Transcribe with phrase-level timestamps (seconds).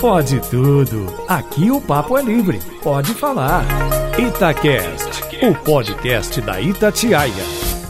[0.00, 1.06] Pode tudo.
[1.26, 2.60] Aqui o papo é livre.
[2.82, 3.64] Pode falar.
[4.18, 7.32] Itacast, o podcast da Itatiaia.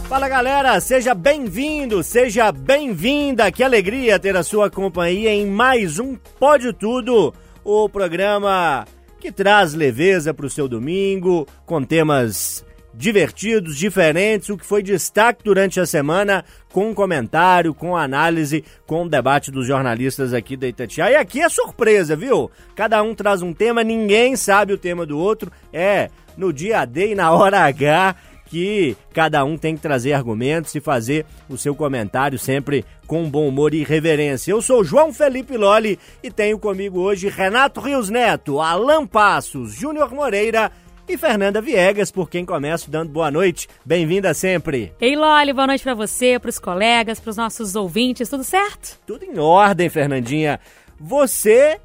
[0.09, 3.51] Fala galera, seja bem-vindo, seja bem-vinda.
[3.51, 7.35] Que alegria ter a sua companhia em mais um Pode Tudo,
[7.65, 8.87] o programa
[9.19, 12.65] que traz leveza para o seu domingo, com temas
[12.97, 19.51] divertidos, diferentes, o que foi destaque durante a semana, com comentário, com análise, com debate
[19.51, 21.15] dos jornalistas aqui da Itatiaia.
[21.15, 22.51] E aqui é surpresa, viu?
[22.75, 25.51] Cada um traz um tema, ninguém sabe o tema do outro.
[25.73, 30.75] É no dia D e na hora H que cada um tem que trazer argumentos
[30.75, 34.53] e fazer o seu comentário sempre com bom humor e reverência.
[34.53, 40.13] Eu sou João Felipe Loli e tenho comigo hoje Renato Rios Neto, Alan Passos, Júnior
[40.13, 40.71] Moreira
[41.09, 43.69] e Fernanda Viegas, por quem começo dando boa noite.
[43.85, 44.93] Bem-vinda sempre.
[45.01, 48.99] Ei, Loli, boa noite para você, para os colegas, para os nossos ouvintes, tudo certo?
[49.07, 50.59] Tudo em ordem, Fernandinha.
[50.99, 51.79] Você,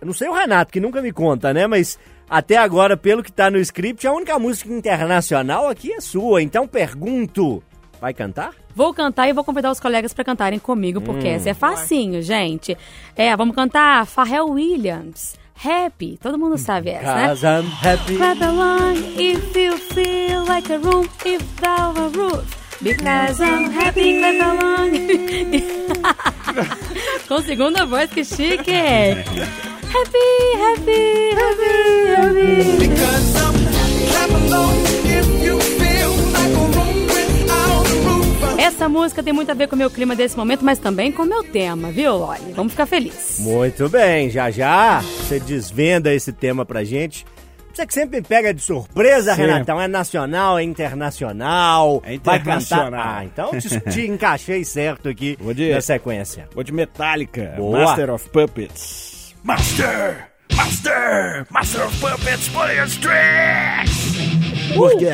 [0.00, 1.98] eu não sei o Renato, que nunca me conta, né, mas
[2.28, 6.42] até agora, pelo que tá no script, a única música internacional aqui é sua.
[6.42, 7.62] Então pergunto,
[8.00, 8.54] vai cantar?
[8.74, 12.20] Vou cantar e vou convidar os colegas para cantarem comigo, porque hum, essa é facinho,
[12.20, 12.76] gente.
[13.14, 15.36] É, vamos cantar Pharrell Williams.
[15.56, 17.32] Happy, todo mundo sabe essa, né?
[17.60, 18.16] I'm happy.
[18.16, 22.44] Clap along if you feel like a room without a roof.
[22.82, 24.90] Because I'm happy, clap along.
[27.28, 28.70] Com segunda voz, que chique!
[29.94, 31.76] Happy, happy, happy,
[32.16, 32.88] happy.
[32.88, 33.53] Because I'm
[38.58, 41.22] Essa música tem muito a ver com o meu clima desse momento, mas também com
[41.22, 42.52] o meu tema, viu, Loli?
[42.54, 43.40] Vamos ficar felizes.
[43.40, 47.26] Muito bem, já já você desvenda esse tema pra gente.
[47.72, 49.50] Você que sempre me pega de surpresa, Sempre.
[49.52, 49.80] Renatão.
[49.80, 52.00] É nacional, é internacional.
[52.04, 52.84] É Vai internacional.
[52.92, 53.18] cantar.
[53.18, 56.48] Ah, então te, te encaixei certo aqui Vou de- na sequência.
[56.54, 57.80] Vou de Metallica, Boa.
[57.84, 59.34] Master of Puppets.
[59.42, 60.28] Master!
[60.54, 61.46] Master!
[61.50, 64.33] Master of Puppets, play your strings!
[64.74, 65.08] Por quê?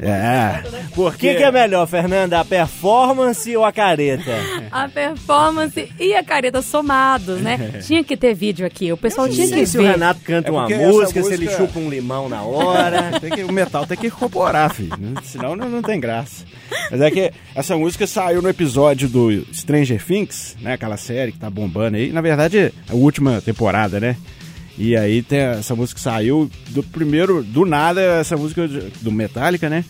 [0.00, 0.62] é.
[0.94, 2.40] Porque que, que é melhor, Fernanda?
[2.40, 4.32] A performance ou a careta?
[4.70, 7.80] A performance e a careta somados, né?
[7.86, 9.92] Tinha que ter vídeo aqui, o pessoal tinha Não que sei se o ver.
[9.92, 13.12] Renato canta É uma porque essa música, se ele música- chupa um limão na hora.
[13.20, 14.92] Tem que- o metal tem que incorporar, filho.
[15.22, 16.44] Senão não, não tem graça.
[16.90, 20.74] Mas é que essa música saiu no episódio do Stranger Things, né?
[20.74, 22.12] Aquela série que tá bombando aí.
[22.12, 24.16] Na verdade, é a última temporada, né?
[24.78, 28.68] E aí tem essa música que saiu do primeiro, do nada, essa música
[29.00, 29.84] do Metallica, né?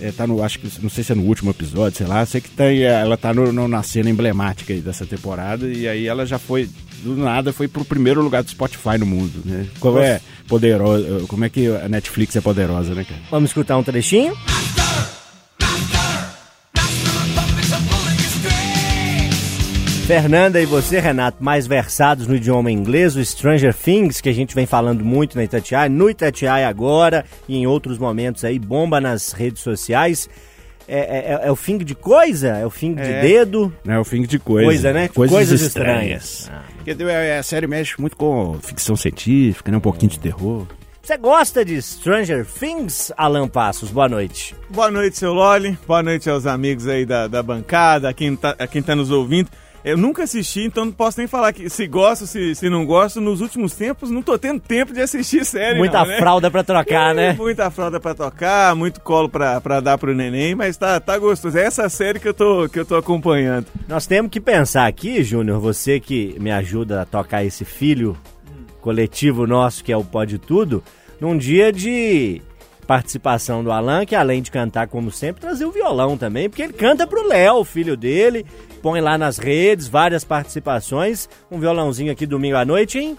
[0.00, 2.24] É, tá no, acho que, não sei se é no último episódio, sei lá.
[2.26, 5.66] Sei que tem, ela tá no, no- na cena emblemática aí dessa temporada.
[5.68, 6.68] E aí ela já foi,
[7.04, 9.66] do nada, foi pro primeiro lugar do Spotify no mundo, né?
[9.78, 13.20] Como é poderosa, como é que a Netflix é poderosa, né, cara?
[13.30, 14.36] Vamos escutar um trechinho?
[20.06, 24.54] Fernanda e você, Renato, mais versados no idioma inglês, o Stranger Things, que a gente
[24.54, 29.32] vem falando muito na Itatiaia, no Itatiaia agora e em outros momentos aí, bomba nas
[29.32, 30.28] redes sociais.
[30.88, 30.98] É,
[31.44, 32.48] é- é o fim de coisa?
[32.48, 33.20] É o fim de É.
[33.22, 33.72] dedo?
[33.86, 34.66] É o fim de coisa.
[34.66, 35.08] Coisa, né?
[35.08, 36.40] Coisas, Coisas estranhas.
[36.40, 36.50] estranhas.
[36.68, 36.72] Ah.
[36.84, 39.78] Porque é, a série mexe muito com ficção científica, né?
[39.78, 40.66] Um pouquinho de terror.
[41.00, 43.90] Você gosta de Stranger Things, Alan Passos?
[43.90, 44.54] Boa noite.
[44.68, 45.78] Boa noite, seu Loli.
[45.86, 49.10] Boa noite aos amigos aí da, da bancada, a quem, tá, a quem tá nos
[49.10, 49.48] ouvindo.
[49.84, 53.20] Eu nunca assisti, então não posso nem falar que se gosto, se, se não gosto.
[53.20, 56.18] Nos últimos tempos, não tô tendo tempo de assistir série, Muita não, né?
[56.18, 57.32] fralda pra trocar, né?
[57.32, 61.58] Muita fralda pra tocar, muito colo pra, pra dar pro neném, mas tá, tá gostoso.
[61.58, 63.66] É essa série que eu tô, que eu tô acompanhando.
[63.88, 68.16] Nós temos que pensar aqui, Júnior, você que me ajuda a tocar esse filho
[68.80, 70.82] coletivo nosso que é o Pode Tudo,
[71.20, 72.40] num dia de
[72.86, 76.72] participação do Alan, que além de cantar como sempre, trazer o violão também, porque ele
[76.72, 78.44] canta pro Léo, filho dele,
[78.82, 83.16] põe lá nas redes, várias participações, um violãozinho aqui domingo à noite, hein?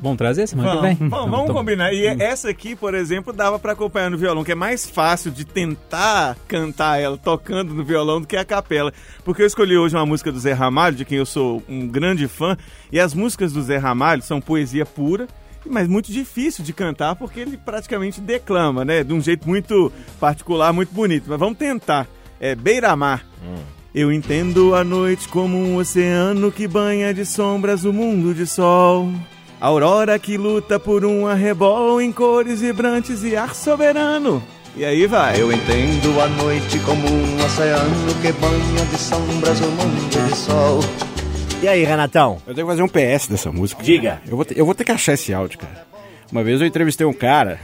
[0.00, 1.08] Vamos trazer semana que Vamos, vem?
[1.08, 1.92] vamos, vamos combinar.
[1.92, 5.44] E essa aqui, por exemplo, dava pra acompanhar no violão, que é mais fácil de
[5.46, 8.92] tentar cantar ela tocando no violão do que a capela.
[9.24, 12.28] Porque eu escolhi hoje uma música do Zé Ramalho, de quem eu sou um grande
[12.28, 12.56] fã,
[12.92, 15.26] e as músicas do Zé Ramalho são poesia pura.
[15.66, 19.02] Mas muito difícil de cantar porque ele praticamente declama, né?
[19.02, 21.24] De um jeito muito particular, muito bonito.
[21.28, 22.06] Mas vamos tentar.
[22.38, 23.24] É Beira-Mar.
[23.94, 29.08] Eu entendo a noite como um oceano que banha de sombras o mundo de sol.
[29.60, 34.42] Aurora que luta por um arrebol em cores vibrantes e ar soberano.
[34.76, 35.40] E aí vai.
[35.40, 40.80] Eu entendo a noite como um oceano que banha de sombras o mundo de sol.
[41.62, 42.42] E aí, Renatão?
[42.48, 43.80] Eu tenho que fazer um PS dessa música.
[43.80, 44.20] Diga.
[44.26, 45.86] Eu vou, ter, eu vou ter que achar esse áudio, cara.
[46.32, 47.60] Uma vez eu entrevistei um cara.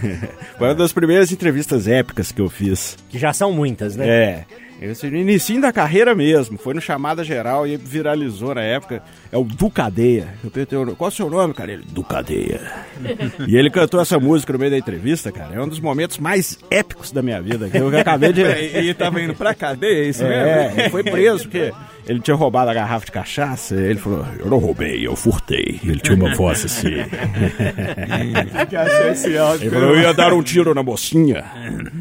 [0.56, 2.96] Foi uma das primeiras entrevistas épicas que eu fiz.
[3.10, 4.08] Que já são muitas, né?
[4.08, 4.44] É.
[4.80, 9.02] Esse no início da carreira mesmo, foi no Chamada Geral e viralizou na época.
[9.30, 10.34] É o Ducadeia.
[10.42, 11.72] Eu perguntei, qual é o seu nome, cara?
[11.72, 12.60] Ele, Ducadeia.
[13.46, 15.54] e ele cantou essa música no meio da entrevista, cara.
[15.54, 17.68] É um dos momentos mais épicos da minha vida.
[17.68, 18.44] Que eu acabei de.
[18.74, 20.80] E ele tava indo pra cadeia, é isso mesmo?
[20.80, 21.72] É, foi preso porque
[22.06, 23.74] ele tinha roubado a garrafa de cachaça.
[23.74, 25.80] Ele falou: Eu não roubei, eu furtei.
[25.82, 26.88] Ele tinha uma voz assim.
[29.60, 31.44] Ele falou: Eu ia dar um tiro na mocinha.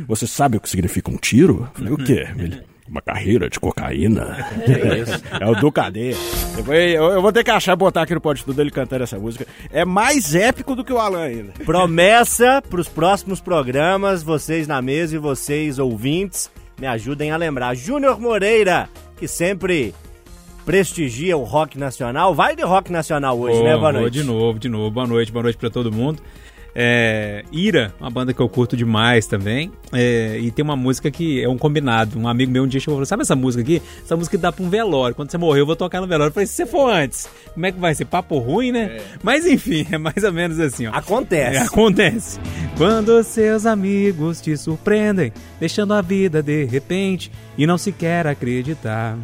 [0.08, 1.70] Você sabe o que significa um tiro?
[1.74, 2.28] Eu falei: O quê?
[2.38, 4.46] Ele, uma carreira de cocaína.
[5.40, 5.72] É o do.
[6.56, 9.18] Depois Eu, eu vou ter que achar botar aqui no pódio tudo ele cantando essa
[9.18, 9.48] música.
[9.72, 11.54] É mais épico do que o Alan ainda.
[11.66, 17.76] Promessa pros próximos programas, vocês na mesa e vocês ouvintes, me ajudem a lembrar.
[17.76, 19.94] Júnior Moreira, que sempre
[20.66, 22.34] prestigia o rock nacional.
[22.34, 23.78] Vai de rock nacional hoje, Ô, né?
[23.78, 24.14] Boa noite.
[24.14, 24.92] de novo, de novo.
[24.92, 26.22] Boa noite, boa noite pra todo mundo.
[26.76, 29.72] É, Ira, uma banda que eu curto demais também.
[29.92, 32.18] É, e tem uma música que é um combinado.
[32.18, 33.82] Um amigo meu um dia chegou e falou: Sabe essa música aqui?
[34.04, 35.16] Essa música dá pra um velório.
[35.16, 36.30] Quando você morrer, eu vou tocar no velório.
[36.30, 38.06] Eu falei: Se você for antes, como é que vai ser?
[38.06, 39.00] Papo ruim, né?
[39.22, 40.92] Mas enfim, é mais ou menos assim, ó.
[40.94, 41.58] Acontece.
[41.58, 42.40] É, acontece.
[42.78, 49.18] Quando seus amigos te surpreendem, deixando a vida de repente e não se quer acreditar.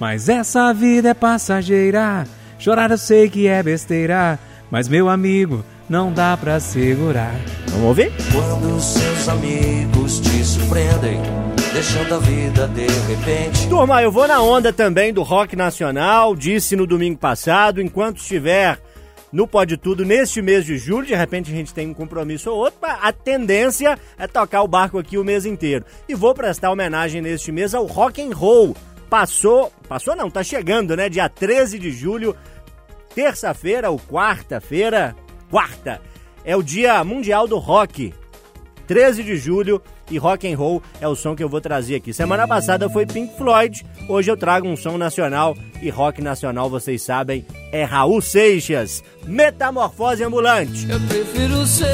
[0.00, 2.26] Mas essa vida é passageira.
[2.58, 4.38] Chorar eu sei que é besteira,
[4.70, 7.34] mas meu amigo, não dá pra segurar.
[7.68, 8.12] Vamos ouvir?
[8.32, 11.20] Quando seus amigos te surpreendem,
[11.72, 13.68] deixando a vida de repente.
[13.68, 16.34] Turma, eu vou na onda também do rock nacional.
[16.34, 18.78] Disse no domingo passado, enquanto estiver
[19.32, 22.56] no Pode Tudo neste mês de julho, de repente a gente tem um compromisso ou
[22.56, 25.84] outro, mas a tendência é tocar o barco aqui o mês inteiro.
[26.08, 28.74] E vou prestar homenagem neste mês ao rock and roll.
[29.10, 31.08] Passou, passou não, tá chegando, né?
[31.08, 32.34] Dia 13 de julho,
[33.14, 35.14] terça-feira ou quarta-feira,
[35.50, 36.00] quarta,
[36.44, 38.12] é o Dia Mundial do Rock.
[38.86, 42.12] 13 de julho e rock and roll é o som que eu vou trazer aqui.
[42.12, 47.02] Semana passada foi Pink Floyd, hoje eu trago um som nacional e rock nacional, vocês
[47.02, 50.88] sabem, é Raul Seixas, Metamorfose Ambulante.
[50.88, 51.86] Eu prefiro ser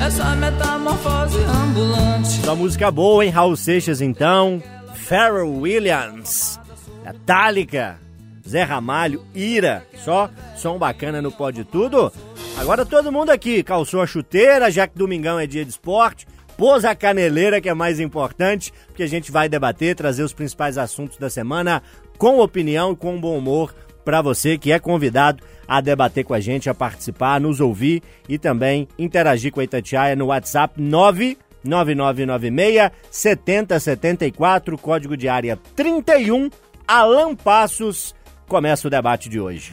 [0.00, 2.28] essa metamorfose ambulante.
[2.44, 3.30] Só música boa, hein?
[3.30, 4.62] Raul Seixas então,
[4.94, 6.60] Pharrell Williams,
[7.04, 7.98] Metallica,
[8.48, 12.12] Zé Ramalho, Ira, só som bacana no Pode Tudo.
[12.56, 16.26] Agora todo mundo aqui calçou a chuteira, já que domingão é dia de esporte,
[16.56, 20.78] pôs a caneleira, que é mais importante, porque a gente vai debater, trazer os principais
[20.78, 21.82] assuntos da semana
[22.16, 26.38] com opinião e com bom humor para você que é convidado a debater com a
[26.38, 34.78] gente, a participar, nos ouvir e também interagir com a Itatiaia no WhatsApp 99996 7074,
[34.78, 36.48] código de área 31,
[36.86, 38.14] Alan Passos.
[38.46, 39.72] Começa o debate de hoje.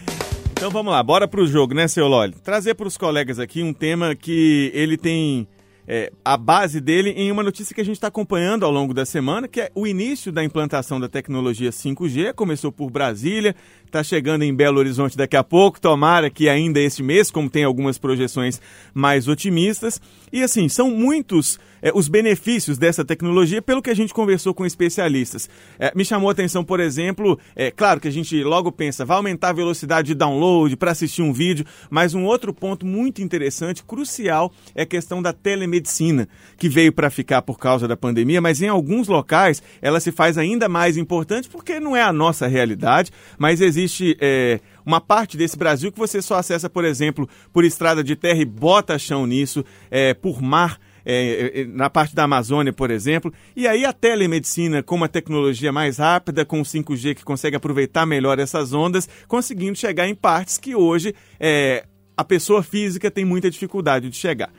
[0.52, 2.34] Então vamos lá, bora pro jogo, né, seu Loli?
[2.44, 5.48] Trazer pros colegas aqui um tema que ele tem
[5.88, 9.06] é, a base dele em uma notícia que a gente está acompanhando ao longo da
[9.06, 12.34] semana, que é o início da implantação da tecnologia 5G.
[12.34, 13.56] Começou por Brasília,
[13.94, 17.64] está chegando em Belo Horizonte daqui a pouco, tomara que ainda este mês, como tem
[17.64, 18.60] algumas projeções
[18.92, 20.02] mais otimistas.
[20.32, 24.66] E assim, são muitos é, os benefícios dessa tecnologia pelo que a gente conversou com
[24.66, 25.50] especialistas.
[25.78, 29.18] É, me chamou a atenção, por exemplo, é claro que a gente logo pensa, vai
[29.18, 33.84] aumentar a velocidade de download para assistir um vídeo, mas um outro ponto muito interessante,
[33.84, 38.62] crucial, é a questão da telemedicina, que veio para ficar por causa da pandemia, mas
[38.62, 43.12] em alguns locais ela se faz ainda mais importante porque não é a nossa realidade,
[43.38, 43.83] mas existe
[44.20, 48.40] é, uma parte desse Brasil que você só acessa, por exemplo, por estrada de terra
[48.40, 50.80] e bota chão nisso, é, por mar.
[51.06, 55.98] É, na parte da Amazônia, por exemplo, e aí a telemedicina com uma tecnologia mais
[55.98, 60.74] rápida, com o 5G que consegue aproveitar melhor essas ondas, conseguindo chegar em partes que
[60.74, 61.84] hoje é,
[62.16, 64.50] a pessoa física tem muita dificuldade de chegar.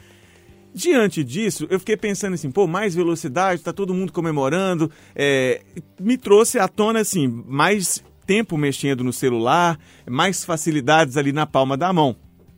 [0.75, 5.62] Diante disso, eu fiquei pensando assim, pô, mais velocidade, tá todo mundo comemorando, é,
[6.00, 9.78] me trouxe à tona assim, mais tempo mexendo no celular,
[10.09, 12.16] mais facilidades ali na palma da mão.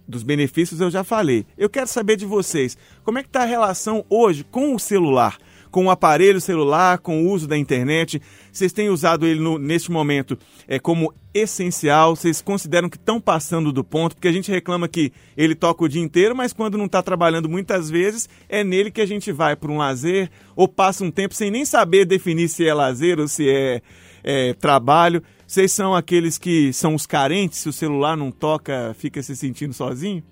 [0.09, 1.45] Dos benefícios eu já falei.
[1.59, 5.37] Eu quero saber de vocês, como é que está a relação hoje com o celular?
[5.69, 9.91] Com o aparelho celular, com o uso da internet, vocês têm usado ele no, neste
[9.91, 12.15] momento é, como essencial?
[12.15, 14.15] Vocês consideram que estão passando do ponto?
[14.15, 17.49] Porque a gente reclama que ele toca o dia inteiro, mas quando não está trabalhando
[17.49, 21.35] muitas vezes, é nele que a gente vai para um lazer ou passa um tempo
[21.35, 23.83] sem nem saber definir se é lazer ou se é,
[24.23, 25.23] é trabalho.
[25.47, 29.73] Vocês são aqueles que são os carentes, se o celular não toca, fica se sentindo
[29.73, 30.23] sozinho?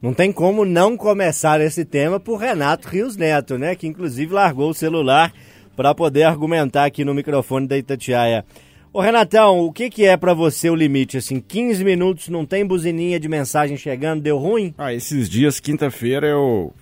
[0.00, 3.74] Não tem como não começar esse tema por Renato Rios Neto, né?
[3.74, 5.30] Que inclusive largou o celular
[5.76, 8.46] para poder argumentar aqui no microfone da Itatiaia.
[8.94, 11.18] Ô Renatão, o que, que é para você o limite?
[11.18, 14.74] Assim, 15 minutos, não tem buzininha de mensagem chegando, deu ruim?
[14.78, 16.72] Ah, esses dias, quinta-feira, eu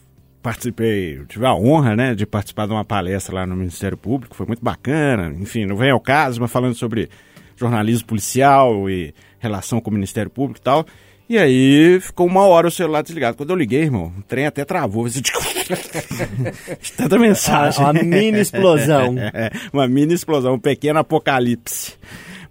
[0.40, 4.46] participei, tive a honra, né, de participar de uma palestra lá no Ministério Público, foi
[4.46, 5.34] muito bacana.
[5.40, 7.08] Enfim, não vem ao caso, mas falando sobre
[7.56, 10.86] jornalismo policial e relação com o Ministério Público e tal.
[11.28, 13.36] E aí ficou uma hora o celular desligado.
[13.36, 15.06] Quando eu liguei, irmão, o trem até travou.
[16.96, 17.82] Tanta mensagem.
[17.82, 19.16] Uma mini explosão.
[19.18, 21.94] É, uma mini explosão, um pequeno apocalipse.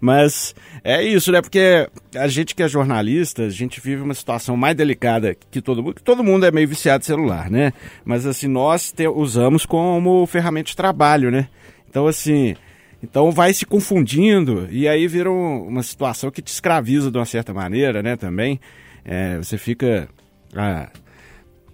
[0.00, 1.40] Mas é isso, né?
[1.40, 5.82] Porque a gente que é jornalista, a gente vive uma situação mais delicada que todo
[5.82, 5.94] mundo.
[5.94, 7.72] Que todo mundo é meio viciado em celular, né?
[8.04, 11.48] Mas assim, nós te, usamos como ferramenta de trabalho, né?
[11.88, 12.56] Então, assim,
[13.04, 17.24] então vai se confundindo e aí vira um- uma situação que te escraviza de uma
[17.26, 18.16] certa maneira, né?
[18.16, 18.58] Também.
[19.04, 20.08] É, você fica
[20.56, 20.88] ah,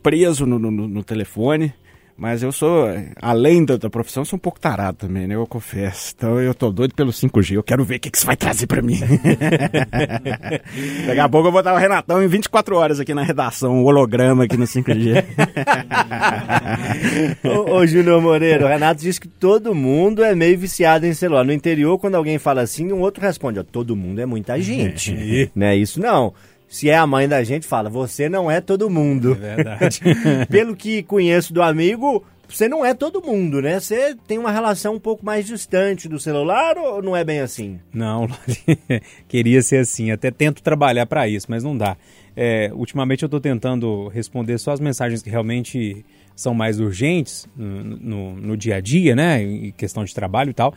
[0.02, 1.72] preso no, no- no telefone.
[2.20, 2.86] Mas eu sou,
[3.16, 5.36] além da, da profissão, sou um pouco tarado também, né?
[5.36, 6.12] Eu confesso.
[6.14, 7.54] Então eu tô doido pelo 5G.
[7.54, 9.00] Eu quero ver o que, que isso vai trazer pra mim.
[11.06, 13.84] Daqui a pouco eu vou botar o Renatão em 24 horas aqui na redação, um
[13.84, 15.24] holograma aqui no 5G.
[17.42, 21.42] ô, ô Júnior Moreira, o Renato diz que todo mundo é meio viciado em celular.
[21.42, 25.50] No interior, quando alguém fala assim, um outro responde, ó, todo mundo é muita gente.
[25.56, 25.74] né?
[25.74, 26.34] Isso não.
[26.70, 29.32] Se é a mãe da gente, fala, você não é todo mundo.
[29.32, 30.00] É verdade.
[30.48, 33.80] Pelo que conheço do amigo, você não é todo mundo, né?
[33.80, 37.80] Você tem uma relação um pouco mais distante do celular ou não é bem assim?
[37.92, 38.28] Não,
[39.28, 40.10] queria ser assim.
[40.10, 41.96] Até tento trabalhar para isso, mas não dá.
[42.36, 46.04] É, ultimamente eu estou tentando responder só as mensagens que realmente
[46.36, 49.42] são mais urgentes no, no- no dia a dia, né?
[49.42, 50.72] Em questão de trabalho e tal.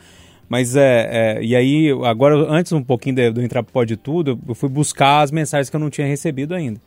[0.48, 4.38] Mas é, é, e aí, agora, antes um pouquinho de, de entrar pro Pode Tudo,
[4.46, 6.80] eu fui buscar as mensagens que eu não tinha recebido ainda.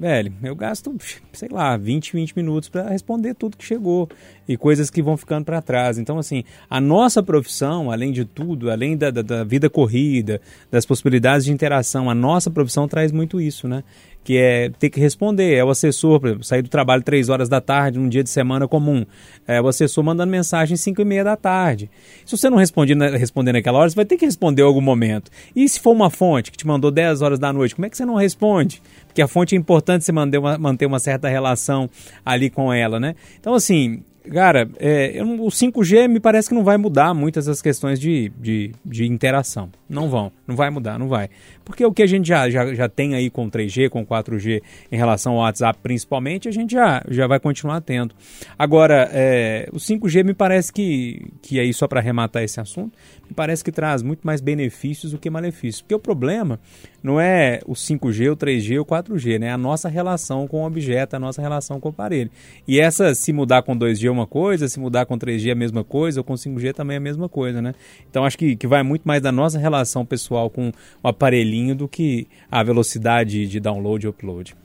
[0.00, 0.96] Velho, eu gasto,
[1.30, 4.08] sei lá, 20, 20 minutos para responder tudo que chegou
[4.48, 5.98] e coisas que vão ficando para trás.
[5.98, 10.40] Então, assim, a nossa profissão, além de tudo, além da, da, da vida corrida,
[10.70, 13.84] das possibilidades de interação, a nossa profissão traz muito isso, né?
[14.22, 15.54] Que é ter que responder.
[15.54, 18.28] É o assessor, por exemplo, sair do trabalho 3 horas da tarde, num dia de
[18.30, 19.04] semana comum.
[19.48, 21.90] É o assessor mandando mensagem 5 e meia da tarde.
[22.26, 24.80] Se você não responde, na- responder naquela hora, você vai ter que responder em algum
[24.82, 25.30] momento.
[25.56, 27.96] E se for uma fonte que te mandou 10 horas da noite, como é que
[27.96, 28.82] você não responde?
[29.06, 31.88] Porque a fonte é importante você manter uma, manter uma certa relação
[32.24, 33.14] ali com ela, né?
[33.40, 37.60] Então, assim, cara, é, eu o 5G me parece que não vai mudar muitas das
[37.62, 39.70] questões de, de, de interação.
[39.88, 41.28] Não vão, não vai mudar, não vai.
[41.70, 44.60] Porque o que a gente já, já, já tem aí com 3G, com 4G,
[44.90, 48.14] em relação ao WhatsApp principalmente, a gente já, já vai continuar tendo.
[48.58, 52.92] Agora, é, o 5G me parece que, que aí, só para arrematar esse assunto,
[53.28, 55.80] me parece que traz muito mais benefícios do que malefícios.
[55.82, 56.58] Porque o problema
[57.02, 59.46] não é o 5G, o 3G, o 4G, né?
[59.46, 62.30] É a nossa relação com o objeto, a nossa relação com o aparelho.
[62.66, 65.54] E essa, se mudar com 2G é uma coisa, se mudar com 3G é a
[65.54, 67.74] mesma coisa, ou com 5G também é a mesma coisa, né?
[68.10, 70.72] Então acho que, que vai muito mais da nossa relação pessoal com
[71.02, 74.56] o aparelhinho do que a velocidade de download e upload.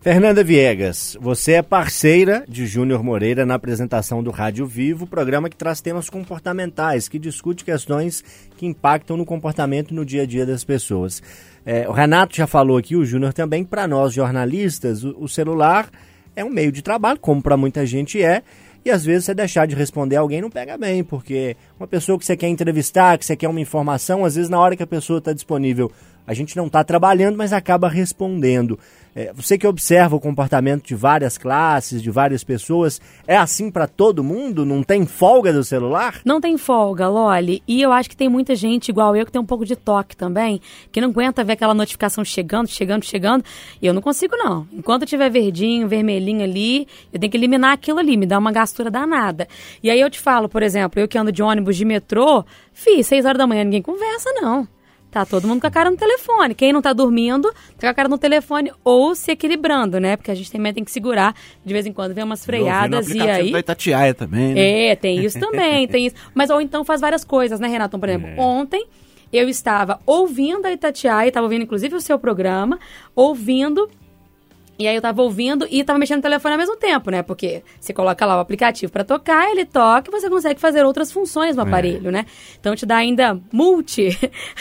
[0.00, 5.56] Fernanda Viegas, você é parceira de Júnior Moreira na apresentação do Rádio Vivo, programa que
[5.56, 8.22] traz temas comportamentais, que discute questões
[8.56, 11.20] que impactam no comportamento no dia a dia das pessoas.
[11.66, 15.90] É, o Renato já falou aqui, o Júnior também, para nós jornalistas, o, o celular
[16.36, 18.44] é um meio de trabalho, como para muita gente é,
[18.84, 22.24] e às vezes você deixar de responder alguém não pega bem, porque uma pessoa que
[22.24, 25.18] você quer entrevistar, que você quer uma informação, às vezes na hora que a pessoa
[25.18, 25.90] está disponível,
[26.28, 28.78] a gente não está trabalhando, mas acaba respondendo.
[29.16, 33.86] É, você que observa o comportamento de várias classes, de várias pessoas, é assim para
[33.86, 34.66] todo mundo?
[34.66, 36.20] Não tem folga do celular?
[36.26, 37.62] Não tem folga, Loli.
[37.66, 40.14] E eu acho que tem muita gente, igual eu, que tem um pouco de toque
[40.14, 40.60] também,
[40.92, 43.42] que não aguenta ver aquela notificação chegando, chegando, chegando.
[43.80, 44.68] E eu não consigo, não.
[44.70, 48.90] Enquanto tiver verdinho, vermelhinho ali, eu tenho que eliminar aquilo ali, me dá uma gastura
[48.90, 49.48] danada.
[49.82, 52.44] E aí eu te falo, por exemplo, eu que ando de ônibus de metrô,
[52.74, 54.68] fi, seis horas da manhã ninguém conversa, não.
[55.10, 56.54] Tá todo mundo com a cara no telefone.
[56.54, 60.16] Quem não tá dormindo, tá com a cara no telefone ou se equilibrando, né?
[60.16, 61.34] Porque a gente também tem que segurar,
[61.64, 63.50] de vez em quando, vem umas freadas e aí.
[63.52, 64.88] da Itatiaia também, né?
[64.88, 66.16] É, tem isso também, tem isso.
[66.34, 67.98] Mas ou então faz várias coisas, né, Renato?
[67.98, 68.86] Por exemplo, ontem
[69.32, 72.78] eu estava ouvindo a Itatiaia, estava ouvindo inclusive o seu programa,
[73.14, 73.88] ouvindo.
[74.78, 77.22] E aí eu tava ouvindo e tava mexendo no telefone ao mesmo tempo, né?
[77.22, 81.10] Porque você coloca lá o aplicativo para tocar, ele toca e você consegue fazer outras
[81.10, 82.26] funções no aparelho, né?
[82.60, 84.16] Então te dá ainda multi,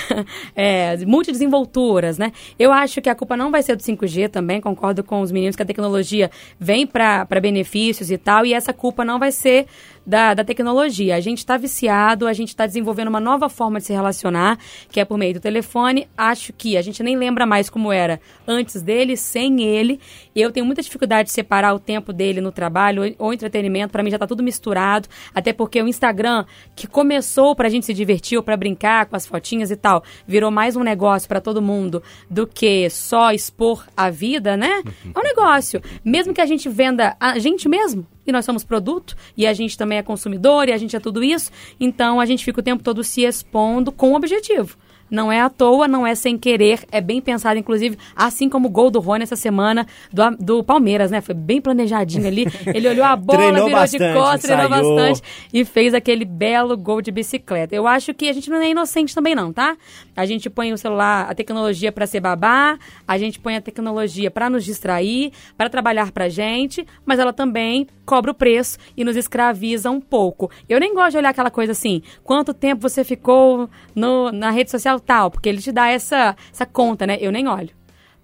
[0.55, 2.31] é, multidesenvolturas, né?
[2.57, 5.55] Eu acho que a culpa não vai ser do 5G também, concordo com os meninos
[5.55, 9.67] que a tecnologia vem para benefícios e tal, e essa culpa não vai ser
[10.07, 11.17] da, da tecnologia.
[11.17, 14.57] A gente está viciado, a gente está desenvolvendo uma nova forma de se relacionar,
[14.89, 16.07] que é por meio do telefone.
[16.17, 19.99] Acho que a gente nem lembra mais como era antes dele, sem ele.
[20.33, 23.91] Eu tenho muita dificuldade de separar o tempo dele no trabalho ou, entretenimento.
[23.91, 25.09] Para mim já está tudo misturado.
[25.35, 29.15] Até porque o Instagram, que começou para a gente se divertir ou para brincar com
[29.15, 33.85] as fotinhas e tal, virou mais um negócio para todo mundo do que só expor
[33.95, 34.81] a vida, né?
[35.13, 35.81] É um negócio.
[36.05, 39.77] Mesmo que a gente venda a gente mesmo, e nós somos produto, e a gente
[39.77, 42.84] também é consumidor, e a gente é tudo isso, então a gente fica o tempo
[42.84, 44.77] todo se expondo com objetivo.
[45.09, 48.71] Não é à toa, não é sem querer, é bem pensado, inclusive, assim como o
[48.71, 51.21] gol do Rony essa semana do, do Palmeiras, né?
[51.21, 52.45] Foi bem planejadinho ali.
[52.67, 55.21] Ele olhou a bola, Treinou virou bastante, de costas, treinou bastante
[55.53, 57.75] e fez aquele belo gol de bicicleta.
[57.75, 59.77] Eu acho que a gente não é inocente também não, tá?
[60.15, 64.29] A gente põe o celular, a tecnologia para ser babá, a gente põe a tecnologia
[64.29, 69.15] para nos distrair, para trabalhar pra gente, mas ela também cobra o preço e nos
[69.15, 70.49] escraviza um pouco.
[70.67, 74.71] Eu nem gosto de olhar aquela coisa assim, quanto tempo você ficou no, na rede
[74.71, 77.18] social tal, porque ele te dá essa, essa conta, né?
[77.20, 77.70] Eu nem olho.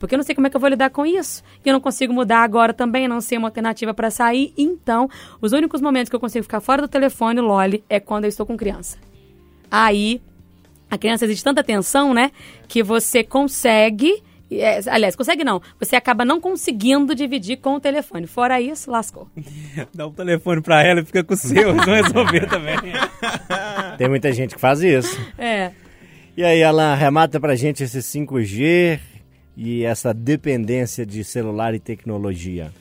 [0.04, 1.42] Porque eu não sei como é que eu vou lidar com isso.
[1.64, 4.54] E eu não consigo mudar agora também, não sei uma alternativa para sair.
[4.58, 8.28] Então, os únicos momentos que eu consigo ficar fora do telefone, Loli, é quando eu
[8.28, 8.98] estou com criança.
[9.72, 10.22] Aí,
[10.92, 12.32] a criança exige tanta atenção, né?
[12.68, 14.22] Que você consegue.
[14.52, 15.62] é, aliás, consegue não.
[15.80, 18.28] Você acaba não conseguindo dividir com o telefone.
[18.28, 19.30] Fora isso, lascou.
[19.96, 22.76] Dá o telefone pra ela e fica com o seu, não resolver também.
[23.98, 25.18] Tem muita gente que faz isso.
[25.38, 25.72] É.
[26.36, 29.00] E aí, Alan, remata pra gente esse 5G
[29.56, 32.72] e essa dependência de celular e tecnologia.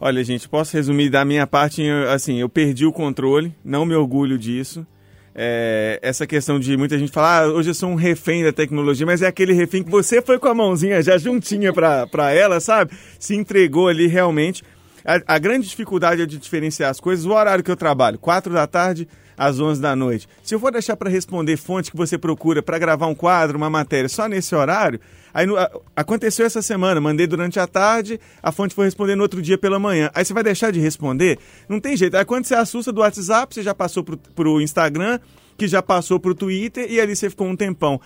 [0.00, 4.36] Olha, gente, posso resumir da minha parte, assim, eu perdi o controle, não me orgulho
[4.36, 4.84] disso.
[5.32, 9.06] É, essa questão de muita gente falar, ah, hoje eu sou um refém da tecnologia,
[9.06, 12.90] mas é aquele refém que você foi com a mãozinha já juntinha pra ela, sabe?
[13.20, 14.64] Se entregou ali realmente.
[15.06, 18.52] A, a grande dificuldade é de diferenciar as coisas, o horário que eu trabalho, 4
[18.52, 19.06] da tarde
[19.38, 20.26] às 11 da noite.
[20.42, 23.68] Se eu for deixar para responder fonte que você procura para gravar um quadro, uma
[23.70, 24.98] matéria só nesse horário,
[25.32, 29.22] aí no- a- aconteceu essa semana, mandei durante a tarde, a fonte foi responder no
[29.22, 30.10] outro dia pela manhã.
[30.14, 31.38] Aí você vai deixar de responder?
[31.68, 32.16] Não tem jeito.
[32.16, 35.20] Aí quando você assusta do WhatsApp, você já passou pro, pro Instagram,
[35.58, 38.00] que já passou pro Twitter e ali você ficou um tempão.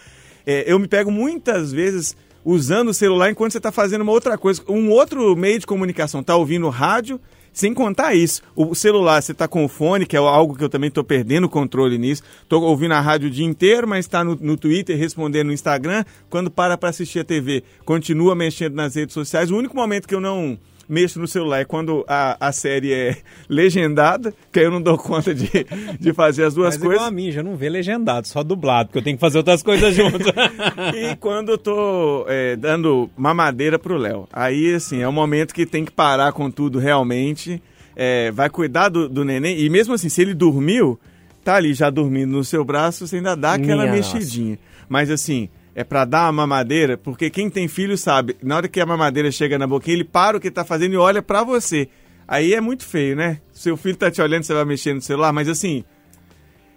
[0.45, 4.37] É, eu me pego muitas vezes usando o celular enquanto você está fazendo uma outra
[4.39, 4.63] coisa.
[4.69, 7.21] Um outro meio de comunicação, tá ouvindo rádio,
[7.53, 8.43] sem contar isso.
[8.55, 11.45] O celular, você está com o fone, que é algo que eu também estou perdendo
[11.45, 12.23] o controle nisso.
[12.43, 16.05] Estou ouvindo a rádio o dia inteiro, mas está no, no Twitter, respondendo no Instagram.
[16.29, 19.51] Quando para para assistir a TV, continua mexendo nas redes sociais.
[19.51, 20.59] O único momento que eu não
[20.91, 23.17] mexo no celular é quando a, a série é
[23.49, 25.49] legendada, que aí eu não dou conta de,
[25.99, 26.97] de fazer as duas Mas coisas.
[26.97, 29.63] igual a mim, já não vê legendado, só dublado, porque eu tenho que fazer outras
[29.63, 30.19] coisas junto.
[30.95, 34.29] E quando eu tô é, dando mamadeira pro Léo.
[34.33, 37.63] Aí, assim, é o momento que tem que parar com tudo realmente.
[37.95, 39.61] É, vai cuidar do, do neném.
[39.61, 40.99] E mesmo assim, se ele dormiu,
[41.45, 44.59] tá ali já dormindo no seu braço, você ainda dá aquela Minha mexidinha.
[44.89, 48.81] Mas assim, é pra dar a mamadeira, porque quem tem filho sabe, na hora que
[48.81, 51.89] a mamadeira chega na boquinha, ele para o que tá fazendo e olha pra você.
[52.27, 53.39] Aí é muito feio, né?
[53.53, 55.85] Seu filho tá te olhando, você vai mexer no celular, mas assim,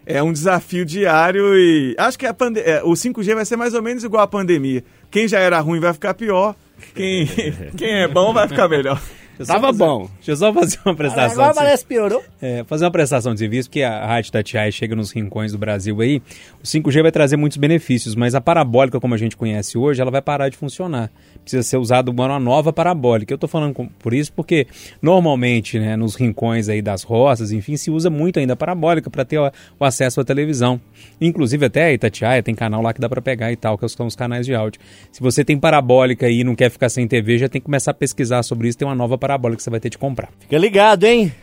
[0.05, 3.73] é um desafio diário e acho que a pande- é, o 5G vai ser mais
[3.73, 4.83] ou menos igual à pandemia.
[5.11, 6.55] Quem já era ruim vai ficar pior,
[6.95, 7.27] quem,
[7.77, 8.99] quem é bom vai ficar melhor.
[9.39, 10.09] Eu Tava fazer- bom.
[10.17, 11.31] Deixa eu só fazer uma prestação.
[11.41, 12.23] Agora de parece piorou.
[12.41, 15.99] É, fazer uma prestação de serviço, porque a Rádio Tatiai chega nos rincões do Brasil
[16.01, 16.21] aí.
[16.61, 20.11] O 5G vai trazer muitos benefícios, mas a parabólica, como a gente conhece hoje, ela
[20.11, 21.11] vai parar de funcionar.
[21.41, 23.33] Precisa ser usada uma nova parabólica.
[23.33, 24.67] Eu tô falando com- por isso porque
[25.01, 29.25] normalmente, né, nos rincões aí das roças, enfim, se usa muito ainda a parabólica para
[29.25, 30.79] ter o, acesso à televisão.
[31.19, 34.07] Inclusive até a Itatiaia tem canal lá que dá para pegar e tal, que são
[34.07, 34.79] os canais de áudio.
[35.11, 37.91] Se você tem parabólica aí e não quer ficar sem TV, já tem que começar
[37.91, 38.77] a pesquisar sobre isso.
[38.77, 40.29] Tem uma nova parabólica que você vai ter de comprar.
[40.39, 41.33] Fica ligado, hein?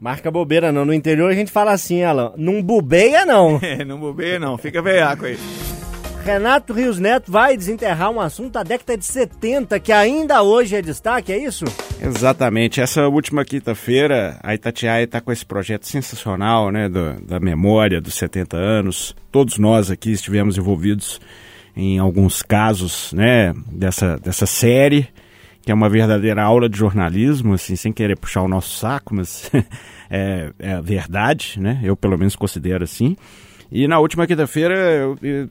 [0.00, 0.84] Marca bobeira não.
[0.84, 2.32] No interior a gente fala assim, Alan.
[2.36, 3.60] Não bobeia não.
[3.62, 5.38] É, não bobeia não, fica veiaco aí.
[6.24, 10.82] Renato Rios Neto vai desenterrar um assunto da década de 70 que ainda hoje é
[10.82, 11.64] destaque, é isso?
[12.00, 12.80] Exatamente.
[12.80, 18.14] Essa última quinta-feira, a Itatiaia está com esse projeto sensacional, né, do- da memória dos
[18.14, 19.14] 70 anos.
[19.32, 21.20] Todos nós aqui estivemos envolvidos
[21.74, 25.08] em alguns casos, né, dessa, dessa série,
[25.70, 29.48] que é uma verdadeira aula de jornalismo, assim, sem querer puxar o nosso saco, mas
[30.10, 31.78] é, é verdade, né?
[31.84, 33.16] Eu pelo menos considero assim.
[33.70, 35.48] E na última quinta-feira eu, eu-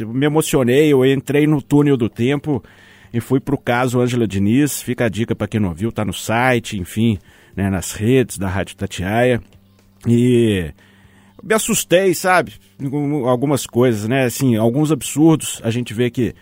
[0.00, 2.62] eu me emocionei, eu entrei no túnel do tempo
[3.10, 4.82] e fui pro caso Ângela Diniz.
[4.82, 7.18] Fica a dica para quem não viu, tá no site, enfim,
[7.56, 9.40] né, nas redes da Rádio Tatiaia.
[10.06, 10.70] E
[11.42, 12.52] me assustei, sabe?
[13.26, 14.24] Algumas coisas, né?
[14.24, 15.58] Assim, alguns absurdos.
[15.64, 16.34] A gente vê que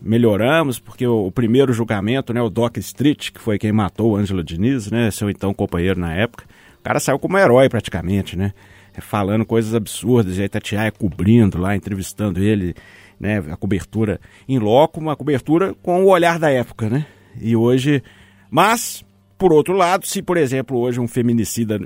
[0.00, 4.16] melhoramos, porque o, o primeiro julgamento, né, o Doc Street, que foi quem matou o
[4.16, 6.44] Ângela Diniz, né, seu então companheiro na época,
[6.78, 8.52] o cara saiu como herói praticamente, né?
[8.94, 12.74] É, Falando coisas absurdas, e a Itatiaia cobrindo lá, entrevistando ele,
[13.18, 13.38] né?
[13.50, 17.06] A cobertura em loco, uma cobertura com o olhar da época, né?
[17.40, 18.02] E hoje.
[18.50, 19.04] Mas,
[19.36, 21.80] por outro lado, se, por exemplo, hoje um feminicida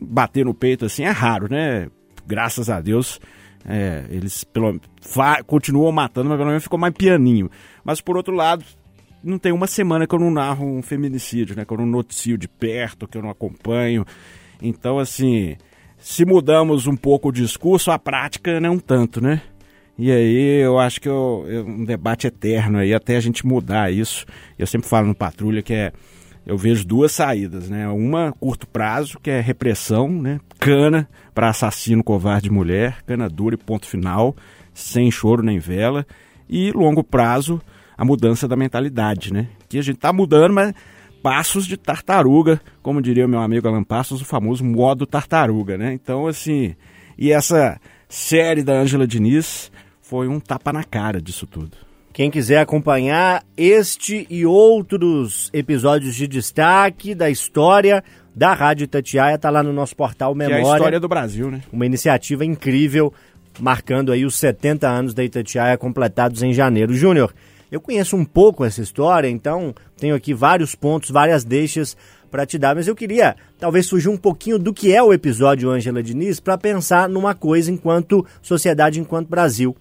[0.00, 1.88] bater no peito assim, é raro, né?
[2.26, 3.20] Graças a Deus.
[3.66, 4.80] É, eles pelo,
[5.46, 7.50] continuam matando, mas pelo menos ficou mais pianinho.
[7.84, 8.64] Mas por outro lado,
[9.22, 11.64] não tem uma semana que eu não narro um feminicídio, né?
[11.64, 14.04] Que eu não noticio de perto, que eu não acompanho.
[14.60, 15.56] Então, assim,
[15.96, 19.40] se mudamos um pouco o discurso, a prática não tanto, né?
[19.96, 24.26] E aí eu acho que é um debate eterno aí até a gente mudar isso.
[24.58, 25.92] Eu sempre falo no Patrulha que é
[26.46, 27.88] eu vejo duas saídas, né?
[27.88, 30.40] Uma curto prazo, que é repressão, né?
[30.58, 34.36] Cana para assassino covarde de mulher, cana dura e ponto final,
[34.72, 36.06] sem choro nem vela.
[36.48, 37.60] E longo prazo,
[37.96, 39.48] a mudança da mentalidade, né?
[39.68, 40.74] Que a gente tá mudando, mas
[41.22, 45.94] passos de tartaruga, como diria o meu amigo Alan Passos, o famoso modo tartaruga, né?
[45.94, 46.74] Então, assim,
[47.16, 51.78] e essa série da Ângela Diniz foi um tapa na cara disso tudo.
[52.14, 59.50] Quem quiser acompanhar este e outros episódios de destaque da história da Rádio Itatiaia, tá
[59.50, 60.76] lá no nosso portal Que é a Memória.
[60.76, 61.62] história do Brasil, né?
[61.72, 63.12] uma iniciativa incrível,
[63.58, 66.94] marcando aí os 70 anos da Itatiaia completados em janeiro.
[66.94, 67.34] Júnior,
[67.68, 71.96] eu conheço um pouco essa história, então tenho aqui vários pontos, várias deixas
[72.30, 75.68] para te dar, mas eu queria talvez fugir um pouquinho do que é o episódio
[75.68, 79.74] Ângela Diniz para pensar numa coisa enquanto sociedade, enquanto Brasil.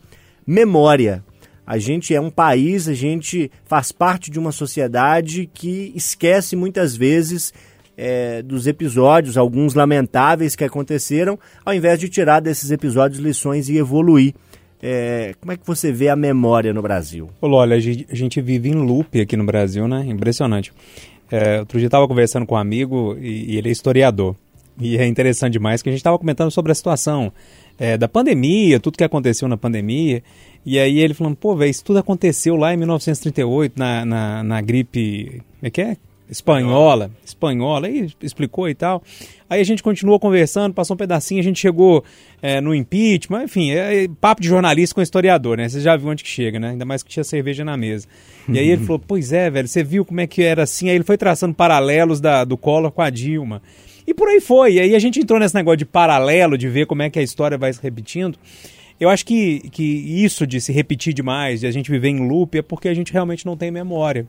[0.47, 1.23] Memória.
[1.65, 6.95] A gente é um país, a gente faz parte de uma sociedade que esquece muitas
[6.95, 7.53] vezes
[7.97, 13.77] é, dos episódios, alguns lamentáveis que aconteceram, ao invés de tirar desses episódios lições e
[13.77, 14.33] evoluir.
[14.81, 17.29] É, como é que você vê a memória no Brasil?
[17.41, 20.03] Olha, a gente, vive em loop aqui no Brasil, né?
[20.05, 20.73] Impressionante.
[21.31, 24.35] É, outro dia eu estava conversando com um amigo e, e ele é historiador.
[24.77, 27.31] E é interessante demais que a gente estava comentando sobre a situação
[27.77, 30.23] é, da pandemia, tudo que aconteceu na pandemia.
[30.65, 34.61] E aí ele falando, pô, velho, isso tudo aconteceu lá em 1938, na, na, na
[34.61, 35.41] gripe.
[35.59, 35.97] Como é que é?
[36.29, 39.03] Espanhola, espanhola, aí explicou e tal.
[39.49, 42.03] Aí a gente continuou conversando, passou um pedacinho, a gente chegou
[42.41, 45.67] é, no impeachment, enfim, é, é papo de jornalista com historiador, né?
[45.67, 46.69] Você já viu onde que chega, né?
[46.69, 48.07] Ainda mais que tinha cerveja na mesa.
[48.47, 50.89] E aí ele falou, pois é, velho, você viu como é que era assim?
[50.89, 53.61] Aí ele foi traçando paralelos da, do Collor com a Dilma.
[54.05, 54.73] E por aí foi.
[54.73, 57.23] E aí a gente entrou nesse negócio de paralelo, de ver como é que a
[57.23, 58.37] história vai se repetindo.
[58.99, 62.57] Eu acho que, que isso de se repetir demais, de a gente viver em loop,
[62.57, 64.27] é porque a gente realmente não tem memória.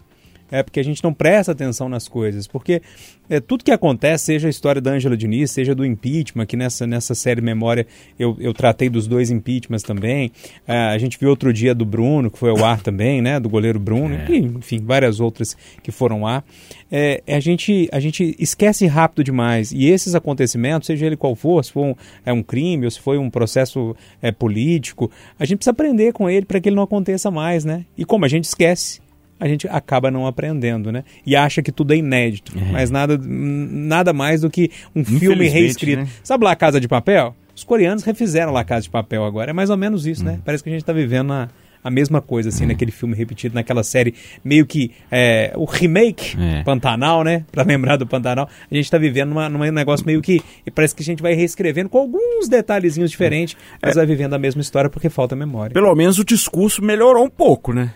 [0.55, 2.47] É porque a gente não presta atenção nas coisas.
[2.47, 2.81] Porque
[3.29, 6.87] é, tudo que acontece, seja a história da Ângela Diniz, seja do impeachment, que nessa,
[6.87, 7.87] nessa série Memória
[8.19, 10.31] eu, eu tratei dos dois impeachments também.
[10.67, 13.40] É, a gente viu outro dia do Bruno, que foi ao ar também, né?
[13.40, 16.45] Do goleiro Bruno, e, enfim, várias outras que foram ao ar.
[16.93, 19.73] É, a, gente, a gente esquece rápido demais.
[19.73, 23.01] E esses acontecimentos, seja ele qual for, se for um, é um crime ou se
[23.01, 26.83] foi um processo é, político, a gente precisa aprender com ele para que ele não
[26.83, 27.85] aconteça mais, né?
[27.97, 29.01] E como a gente esquece,
[29.44, 31.04] a gente acaba não aprendendo, né?
[31.26, 32.52] E acha que tudo é inédito.
[32.72, 36.02] Mas nada, nada mais do que um filme reescrito.
[36.02, 36.09] né?
[36.22, 37.35] Sabe lá Casa de Papel?
[37.54, 39.50] Os coreanos refizeram lá Casa de Papel agora.
[39.50, 40.40] É mais ou menos isso, né?
[40.44, 41.48] Parece que a gente está vivendo a,
[41.85, 46.62] a mesma coisa, assim, naquele filme repetido, naquela série meio que é, o remake É.
[46.64, 47.44] Pantanal, né?
[47.52, 48.48] Pra lembrar do Pantanal.
[48.70, 50.40] A gente tá vivendo numa, num negócio meio que.
[50.66, 54.38] E parece que a gente vai reescrevendo com alguns detalhezinhos diferentes, mas vai vivendo a
[54.38, 55.74] mesma história porque falta memória.
[55.74, 57.92] Pelo menos o discurso melhorou um pouco, né?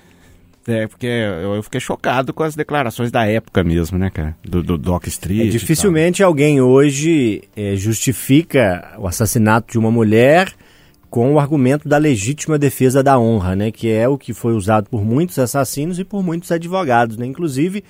[0.69, 4.37] É, porque eu, fiquei chocado com as declarações da época mesmo, né, cara?
[4.45, 5.49] Do, do Doc Street.
[5.49, 10.53] É, dificilmente alguém hoje é, justifica o assassinato de uma mulher
[11.09, 13.71] com o argumento da legítima defesa da honra, né?
[13.71, 17.25] Que é o que foi usado por muitos assassinos e por muitos advogados, né?
[17.25, 17.83] Inclusive,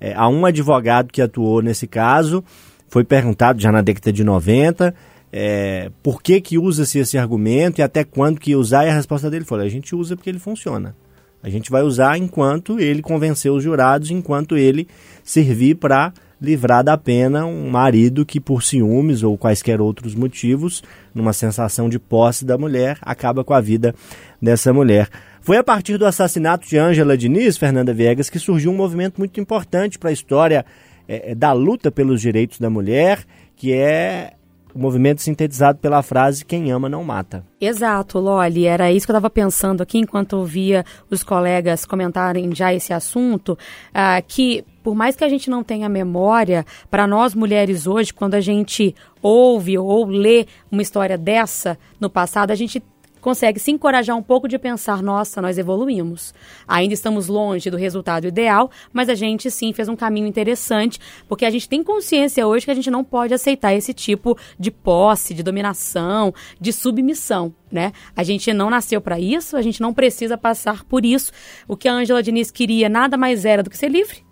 [0.00, 2.42] é, há um advogado que atuou nesse caso,
[2.88, 4.94] foi perguntado já na década de 90,
[5.30, 9.28] é, por que que usa-se esse argumento e até quando que usar, e a resposta
[9.28, 10.96] dele foi, a gente usa porque ele funciona.
[11.42, 14.86] A gente vai usar enquanto ele convencer os jurados, enquanto ele
[15.24, 20.82] servir para livrar da pena um marido que, por ciúmes ou quaisquer outros motivos,
[21.14, 23.94] numa sensação de posse da mulher, acaba com a vida
[24.40, 25.08] dessa mulher.
[25.40, 29.40] Foi a partir do assassinato de Ângela Diniz, Fernanda Viegas, que surgiu um movimento muito
[29.40, 30.64] importante para a história
[31.08, 33.24] eh, da luta pelos direitos da mulher,
[33.56, 34.32] que é
[34.74, 37.44] o movimento sintetizado pela frase quem ama não mata.
[37.60, 38.66] Exato, Loli.
[38.66, 43.56] Era isso que eu estava pensando aqui enquanto ouvia os colegas comentarem já esse assunto,
[43.92, 48.34] ah, que por mais que a gente não tenha memória, para nós mulheres hoje, quando
[48.34, 52.82] a gente ouve ou lê uma história dessa no passado, a gente
[53.22, 56.34] consegue se encorajar um pouco de pensar, nossa, nós evoluímos.
[56.68, 61.46] Ainda estamos longe do resultado ideal, mas a gente sim fez um caminho interessante, porque
[61.46, 65.32] a gente tem consciência hoje que a gente não pode aceitar esse tipo de posse,
[65.32, 67.54] de dominação, de submissão.
[67.70, 67.92] Né?
[68.14, 71.32] A gente não nasceu para isso, a gente não precisa passar por isso.
[71.66, 74.22] O que a Ângela Diniz queria nada mais era do que ser livre,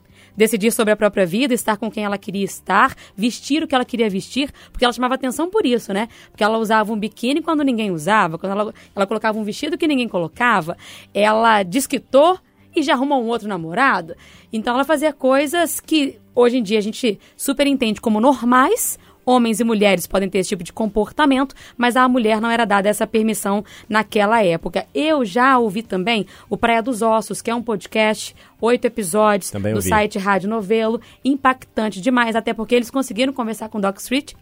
[0.41, 3.85] decidir sobre a própria vida, estar com quem ela queria estar, vestir o que ela
[3.85, 6.09] queria vestir, porque ela chamava atenção por isso, né?
[6.31, 9.87] Porque ela usava um biquíni quando ninguém usava, quando ela, ela colocava um vestido que
[9.87, 10.79] ninguém colocava,
[11.13, 12.39] ela desquitou
[12.75, 14.15] e já arrumou um outro namorado.
[14.51, 18.99] Então ela fazia coisas que hoje em dia a gente super entende como normais,
[19.31, 22.89] Homens e mulheres podem ter esse tipo de comportamento, mas a mulher não era dada
[22.89, 24.87] essa permissão naquela época.
[24.93, 29.73] Eu já ouvi também o Praia dos Ossos, que é um podcast, oito episódios Também
[29.73, 29.89] do ouvi.
[29.89, 34.33] site Rádio Novelo, impactante demais, até porque eles conseguiram conversar com o Doc Street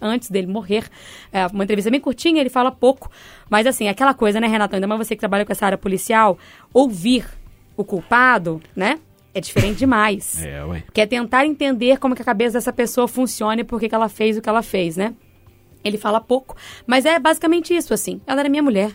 [0.00, 0.88] antes dele morrer.
[1.32, 3.08] É uma entrevista bem curtinha, ele fala pouco,
[3.48, 4.74] mas assim, aquela coisa, né, Renato?
[4.74, 6.36] Ainda mais você que trabalha com essa área policial,
[6.74, 7.24] ouvir
[7.76, 8.98] o culpado, né?
[9.34, 10.42] É diferente demais.
[10.44, 10.82] É, ué.
[10.92, 13.94] Que é tentar entender como que a cabeça dessa pessoa funciona e por que, que
[13.94, 15.14] ela fez o que ela fez, né?
[15.84, 18.20] Ele fala pouco, mas é basicamente isso, assim.
[18.26, 18.92] Ela era minha mulher,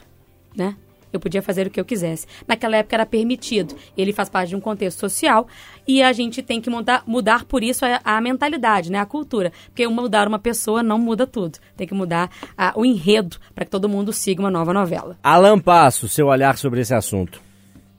[0.56, 0.76] né?
[1.12, 2.28] Eu podia fazer o que eu quisesse.
[2.48, 3.76] Naquela época era permitido.
[3.98, 5.48] Ele faz parte de um contexto social
[5.88, 9.00] e a gente tem que mudar, mudar por isso a, a mentalidade, né?
[9.00, 9.52] A cultura.
[9.68, 11.60] Porque mudar uma pessoa não muda tudo.
[11.76, 15.18] Tem que mudar ah, o enredo para que todo mundo siga uma nova novela.
[15.24, 17.42] Alan Passo, seu olhar sobre esse assunto.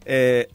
[0.04, 0.48] É,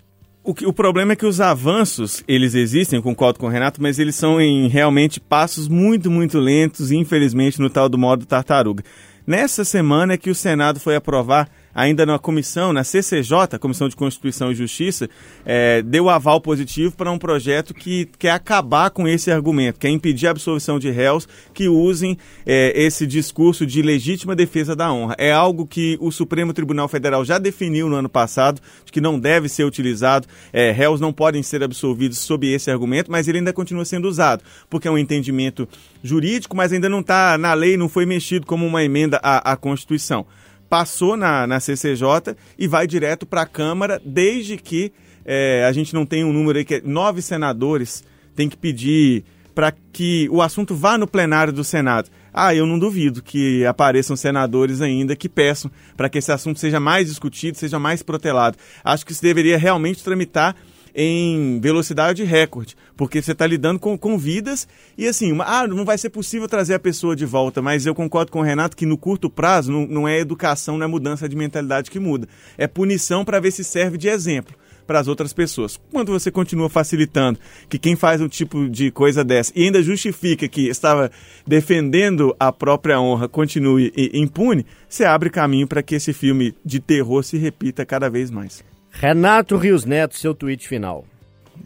[0.43, 3.97] o, que- o problema é que os avanços, eles existem, concordo com o Renato, mas
[3.99, 8.83] eles são em realmente passos muito, muito lentos, infelizmente, no tal do modo tartaruga.
[9.25, 13.95] Nessa semana é que o Senado foi aprovar, ainda na comissão, na CCJ, Comissão de
[13.95, 15.09] Constituição e Justiça,
[15.45, 20.27] é, deu aval positivo para um projeto que quer acabar com esse argumento, quer impedir
[20.27, 25.15] a absolvição de réus que usem é, esse discurso de legítima defesa da honra.
[25.17, 29.19] É algo que o Supremo Tribunal Federal já definiu no ano passado, de que não
[29.19, 33.53] deve ser utilizado, é, réus não podem ser absolvidos sob esse argumento, mas ele ainda
[33.53, 35.67] continua sendo usado, porque é um entendimento
[36.03, 39.55] jurídico, mas ainda não está na lei, não foi mexido como uma emenda à, à
[39.55, 40.25] Constituição.
[40.73, 44.91] Passou na, na CCJ e vai direto para a Câmara, desde que
[45.23, 48.03] é, a gente não tenha um número aí que é nove senadores
[48.35, 52.09] tem que pedir para que o assunto vá no plenário do Senado.
[52.33, 56.79] Ah, eu não duvido que apareçam senadores ainda que peçam para que esse assunto seja
[56.79, 58.57] mais discutido, seja mais protelado.
[58.83, 60.55] Acho que isso deveria realmente tramitar
[60.95, 65.83] em velocidade recorde, porque você está lidando com, com vidas e assim, uma- ah, não
[65.85, 68.85] vai ser possível trazer a pessoa de volta, mas eu concordo com o Renato que
[68.85, 72.27] no curto prazo não, não é educação, não é mudança de mentalidade que muda,
[72.57, 75.79] é punição para ver se serve de exemplo para as outras pessoas.
[75.91, 80.45] Quando você continua facilitando que quem faz um tipo de coisa dessa e ainda justifica
[80.45, 81.09] que estava
[81.47, 87.23] defendendo a própria honra continue impune, você abre caminho para que esse filme de terror
[87.23, 88.61] se repita cada vez mais.
[88.93, 91.05] Renato Rios Neto, seu tweet final.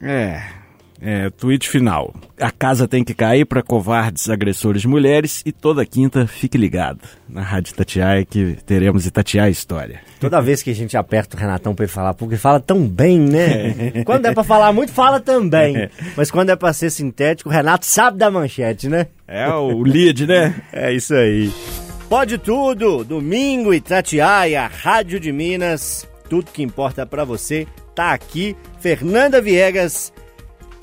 [0.02, 0.42] É,
[1.00, 2.14] é, tweet final.
[2.40, 7.02] A casa tem que cair para covardes agressores de mulheres e toda quinta fique ligado
[7.30, 10.02] na Rádio Itatiaia que teremos Itatiaia História.
[10.20, 13.20] Toda vez que a gente aperta o Renatão pra ele falar, porque fala tão bem,
[13.20, 14.04] né?
[14.06, 15.90] Quando é pra falar muito, fala também.
[16.16, 19.08] Mas quando é pra ser sintético, o Renato sabe da manchete, né?
[19.28, 20.56] É o lead, né?
[20.74, 21.52] É isso aí.
[22.10, 28.56] Pode tudo, domingo Itatiaia, Rádio de Minas, tudo que importa pra você tá aqui.
[28.80, 30.14] Fernanda Viegas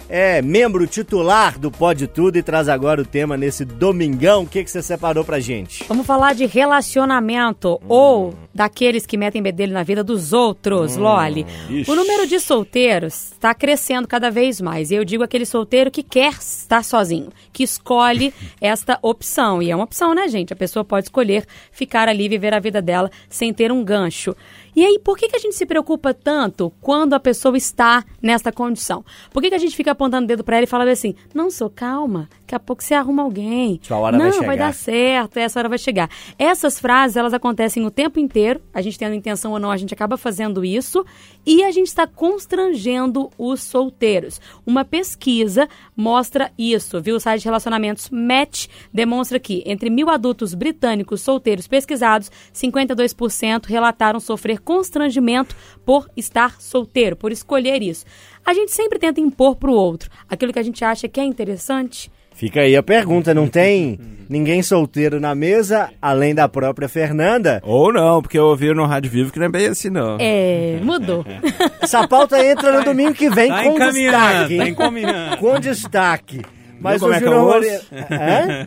[0.08, 4.42] é membro titular do Pode Tudo e traz agora o tema nesse domingão.
[4.42, 5.84] O que, que você separou pra gente?
[5.88, 11.46] Vamos falar de relacionamento ou daqueles que metem bedelho na vida dos outros, Loli.
[11.70, 11.90] ixi.
[11.90, 14.90] O número de solteiros está crescendo cada vez mais.
[14.90, 19.62] E eu digo aquele solteiro que quer estar sozinho, que escolhe esta opção.
[19.62, 20.52] E é uma opção, né, gente?
[20.52, 24.36] A pessoa pode escolher ficar ali viver a vida dela sem ter um gancho.
[24.76, 28.50] E aí, por que, que a gente se preocupa tanto quando a pessoa está nesta
[28.50, 29.04] condição?
[29.32, 31.50] Por que, que a gente fica apontando o dedo pra ela e fala assim: não,
[31.50, 33.80] sou calma, daqui a pouco você arruma alguém.
[33.82, 36.10] Sua hora não, vai chegar." dar certo, essa hora vai chegar.
[36.38, 39.94] Essas frases, elas acontecem o tempo inteiro, a gente tendo intenção ou não, a gente
[39.94, 41.04] acaba fazendo isso,
[41.46, 44.40] e a gente está constrangendo os solteiros.
[44.66, 47.16] Uma pesquisa mostra isso, viu?
[47.16, 54.18] O site de relacionamentos Match demonstra que, entre mil adultos britânicos solteiros pesquisados, 52% relataram
[54.18, 58.04] sofrer constrangimento por estar solteiro, por escolher isso.
[58.44, 61.24] A gente sempre tenta impor para o outro aquilo que a gente acha que é
[61.24, 62.10] interessante.
[62.34, 63.96] Fica aí a pergunta, não tem
[64.28, 67.62] ninguém solteiro na mesa, além da própria Fernanda?
[67.64, 70.16] Ou não, porque eu ouvi no Rádio Vivo que não é bem assim, não.
[70.18, 71.24] É, mudou.
[71.80, 74.56] Essa pauta entra no domingo que vem Tá com destaque.
[74.58, 75.36] tá encaminhando.
[75.36, 76.42] Com destaque.
[76.80, 77.86] Mas como o é que eu Júnior ouço?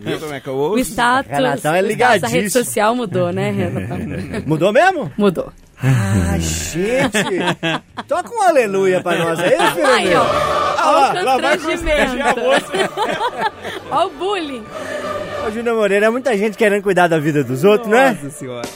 [0.01, 0.79] Viu como é que eu O ouço?
[0.91, 2.49] status, Renatão é o status da rede ligadíssimo.
[2.65, 3.97] social mudou, né, Renatão?
[4.45, 5.11] Mudou mesmo?
[5.17, 5.51] Mudou.
[5.81, 8.05] Ah, gente!
[8.07, 10.21] Toca um aleluia pra nós aí, filho Aí, meu.
[10.21, 10.25] ó.
[10.25, 12.41] Ah, Ó o constrangimento.
[13.91, 14.63] Ó o bullying.
[15.45, 18.09] Ô, Júnior Moreira, é muita gente querendo cuidar da vida dos outros, não é?
[18.13, 18.67] Nossa senhora.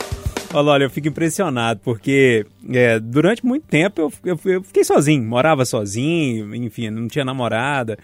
[0.53, 5.23] Olha, olha, eu fico impressionado, porque é, durante muito tempo eu, eu- eu fiquei sozinho,
[5.23, 7.97] morava sozinho, enfim, não tinha namorada.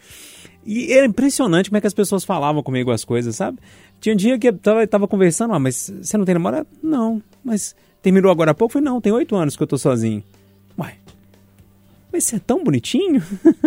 [0.66, 3.58] E era impressionante como é que as pessoas falavam comigo as coisas, sabe?
[4.00, 6.66] Tinha um dia que eu tava, tava conversando, ah, mas você não tem namorada?
[6.82, 7.76] Não, mas
[8.08, 8.72] terminou agora há pouco?
[8.72, 10.24] Eu falei, não, tem oito anos que eu tô sozinho.
[10.78, 10.94] Uai,
[12.12, 13.22] mas você é tão bonitinho?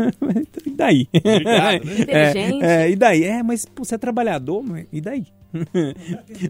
[0.64, 1.08] e daí?
[1.14, 2.64] Inteligente.
[2.64, 3.24] É, é, e daí?
[3.24, 5.26] É, mas pô, você é trabalhador, mas e daí?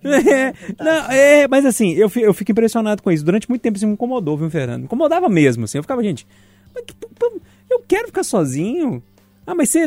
[0.04, 3.24] é, não, é, mas assim, eu, eu fico impressionado com isso.
[3.24, 4.80] Durante muito tempo isso me incomodou, viu, Fernando?
[4.80, 5.78] Me incomodava mesmo, assim.
[5.78, 6.26] Eu ficava, gente,
[6.74, 9.02] mas que- pô, eu quero ficar sozinho.
[9.50, 9.84] Ah, mas, você,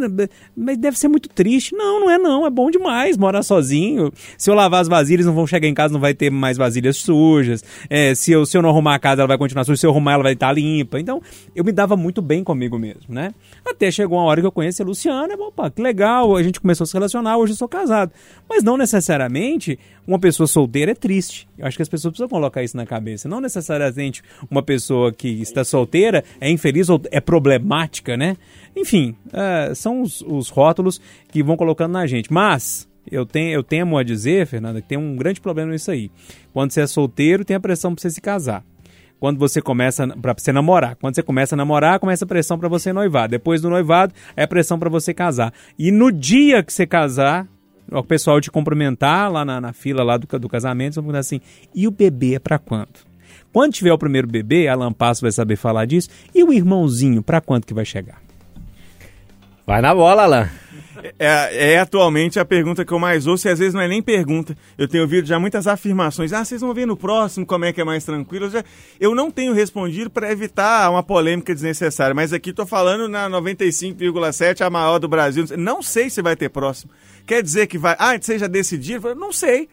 [0.56, 1.74] mas deve ser muito triste.
[1.74, 2.46] Não, não é não.
[2.46, 4.12] É bom demais morar sozinho.
[4.38, 6.98] Se eu lavar as vasilhas, não vão chegar em casa, não vai ter mais vasilhas
[6.98, 7.64] sujas.
[7.90, 9.78] É, se, eu, se eu não arrumar a casa, ela vai continuar suja.
[9.78, 11.00] Se eu arrumar, ela vai estar limpa.
[11.00, 11.22] Então,
[11.56, 13.34] eu me dava muito bem comigo mesmo, né?
[13.66, 15.34] Até chegou uma hora que eu conheci a Luciana.
[15.36, 16.36] Opa, que legal.
[16.36, 17.38] A gente começou a se relacionar.
[17.38, 18.12] Hoje eu sou casado.
[18.50, 21.48] Mas não necessariamente uma pessoa solteira é triste.
[21.58, 23.30] Eu acho que as pessoas precisam colocar isso na cabeça.
[23.30, 28.38] Não necessariamente uma pessoa que está solteira é infeliz ou é problemática, né?
[28.76, 31.00] Enfim, é, são os, os rótulos
[31.32, 32.32] que vão colocando na gente.
[32.32, 36.12] Mas eu, tenho, eu temo a dizer, Fernanda, que tem um grande problema nisso aí.
[36.52, 38.64] Quando você é solteiro, tem a pressão para você se casar.
[39.20, 42.68] Quando você começa para você namorar, quando você começa a namorar, começa a pressão para
[42.68, 43.30] você noivar.
[43.30, 45.54] Depois do noivado, é pressão para você casar.
[45.80, 47.48] E no dia que você casar,
[47.92, 51.42] o pessoal te cumprimentar lá na, na fila lá do, do casamento, vão perguntar assim:
[51.74, 52.90] e o bebê é para quando?
[53.52, 56.10] Quando tiver o primeiro bebê, a Lampasso vai saber falar disso.
[56.34, 58.20] E o irmãozinho, para quando que vai chegar?
[59.66, 60.50] Vai na bola, Alan.
[61.20, 64.02] É, é atualmente a pergunta que eu mais ouço e às vezes não é nem
[64.02, 64.56] pergunta.
[64.78, 66.34] Eu tenho ouvido já muitas afirmações.
[66.34, 68.46] Ah, vocês vão ver no próximo como é que é mais tranquilo.
[68.46, 68.64] Eu, já-
[69.00, 74.62] eu não tenho respondido para evitar uma polêmica desnecessária, mas aqui estou falando na 95,7,
[74.66, 75.46] a maior do Brasil.
[75.58, 76.92] Não sei se vai ter próximo.
[77.26, 77.96] Quer dizer que vai.
[77.98, 79.16] Ah, você já decidiu?
[79.16, 79.70] Não sei.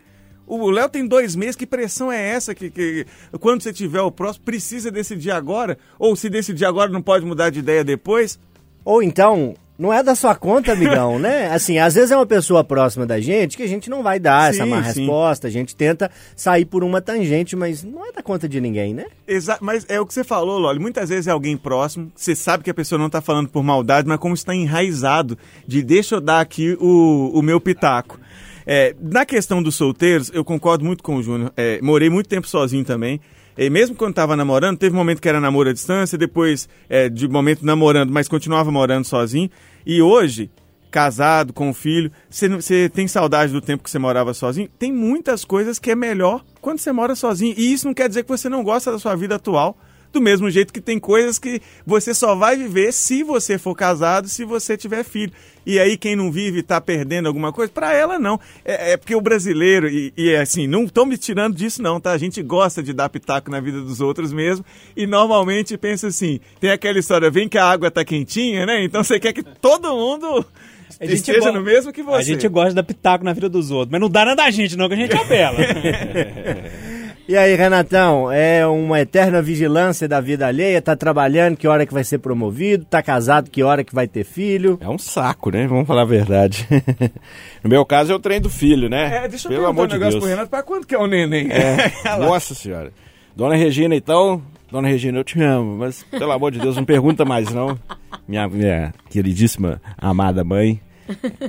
[0.46, 2.54] O Léo tem dois meses, que pressão é essa?
[2.54, 3.06] Que, que
[3.38, 5.78] quando você tiver o próximo, precisa decidir agora?
[5.96, 8.36] Ou se decidir agora, não pode mudar de ideia depois?
[8.84, 11.46] Ou então, não é da sua conta, amigão, né?
[11.54, 14.50] Assim, às vezes é uma pessoa próxima da gente que a gente não vai dar
[14.50, 15.00] essa Sim, má sim.
[15.00, 18.92] resposta, a gente tenta sair por uma tangente, mas não é da conta de ninguém,
[18.92, 19.06] né?
[19.26, 20.78] Exa mas é o que você falou, Loli.
[20.78, 24.06] Muitas vezes é alguém próximo, você sabe que a pessoa não está falando por maldade,
[24.06, 28.20] mas como está enraizado de deixa eu dar aqui o, o meu pitaco.
[28.66, 31.52] É, na questão dos solteiros, eu concordo muito com o Júnior.
[31.56, 33.18] É, morei muito tempo sozinho também.
[33.60, 37.10] E mesmo quando estava namorando, teve um momento que era namoro à distância, depois é,
[37.10, 39.50] de momento namorando, mas continuava morando sozinho.
[39.84, 40.50] E hoje,
[40.90, 44.66] casado, com um filho, você tem saudade do tempo que você morava sozinho?
[44.78, 47.54] Tem muitas coisas que é melhor quando você mora sozinho.
[47.54, 49.76] E isso não quer dizer que você não gosta da sua vida atual.
[50.12, 54.28] Do mesmo jeito que tem coisas que você só vai viver se você for casado,
[54.28, 55.32] se você tiver filho.
[55.64, 57.70] E aí quem não vive tá perdendo alguma coisa?
[57.72, 58.40] Pra ela não.
[58.64, 62.00] É, é porque o brasileiro, e, e é assim, não estão me tirando disso não,
[62.00, 62.12] tá?
[62.12, 64.64] A gente gosta de dar pitaco na vida dos outros mesmo.
[64.96, 68.82] E normalmente pensa assim, tem aquela história, vem que a água tá quentinha, né?
[68.82, 70.44] Então você quer que todo mundo
[70.98, 72.16] A gente esteja no mesmo que você.
[72.16, 74.50] A gente gosta de dar pitaco na vida dos outros, mas não dá nada da
[74.50, 75.58] gente, não, que a gente apela.
[77.30, 81.94] E aí, Renatão, é uma eterna vigilância da vida alheia, tá trabalhando, que hora que
[81.94, 84.76] vai ser promovido, tá casado, que hora que vai ter filho.
[84.80, 85.64] É um saco, né?
[85.68, 86.66] Vamos falar a verdade.
[87.62, 89.18] no meu caso é o trem do filho, né?
[89.26, 90.24] É, deixa eu Pelo perguntar amor um de negócio Deus.
[90.24, 91.46] pro Renato, pra quando que é o neném?
[91.52, 92.92] É, nossa senhora.
[93.36, 97.24] Dona Regina, então, Dona Regina, eu te amo, mas pelo amor de Deus, não pergunta
[97.24, 97.78] mais não.
[98.26, 100.80] Minha, minha queridíssima, amada mãe.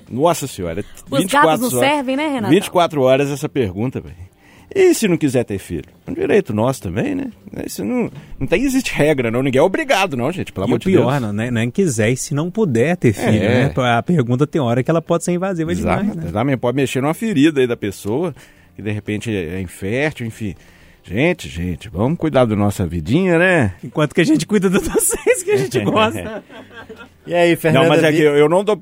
[0.08, 2.54] Nossa senhora, Os 24 gatos não horas, servem, né, Renato?
[2.54, 4.31] 24 horas essa pergunta, velho.
[4.74, 5.84] E se não quiser ter filho?
[6.08, 7.28] É um direito nosso também, né?
[7.66, 9.44] Isso não, não tem, existe regra, não.
[9.44, 11.22] Ninguém é obrigado, não, gente, pelo E amor de pior, Deus.
[11.22, 11.52] não, né?
[11.52, 13.66] não é quiser e se não puder ter filho, É.
[13.68, 13.74] né?
[13.98, 16.18] A pergunta tem hora que ela pode ser invasiva demais, Exato.
[16.18, 16.24] né?
[16.26, 18.34] Exatamente, pode mexer numa ferida aí da pessoa,
[18.76, 20.56] que de repente é infértil, enfim.
[21.04, 23.74] Gente, gente, vamos cuidar da nossa vidinha, né?
[23.84, 26.44] Enquanto que a gente cuida de vocês que a gente gosta.
[27.32, 27.88] E aí, Fernanda?
[27.88, 28.78] não, mas é que eu, eu não dou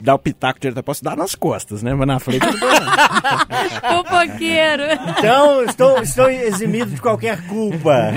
[0.00, 1.94] dar o pitaco direto, eu posso dar nas costas, né?
[1.94, 4.02] Mas na frente eu não.
[4.02, 4.82] Fofoqueiro.
[5.18, 8.12] Então, estou, estou eximido de qualquer culpa.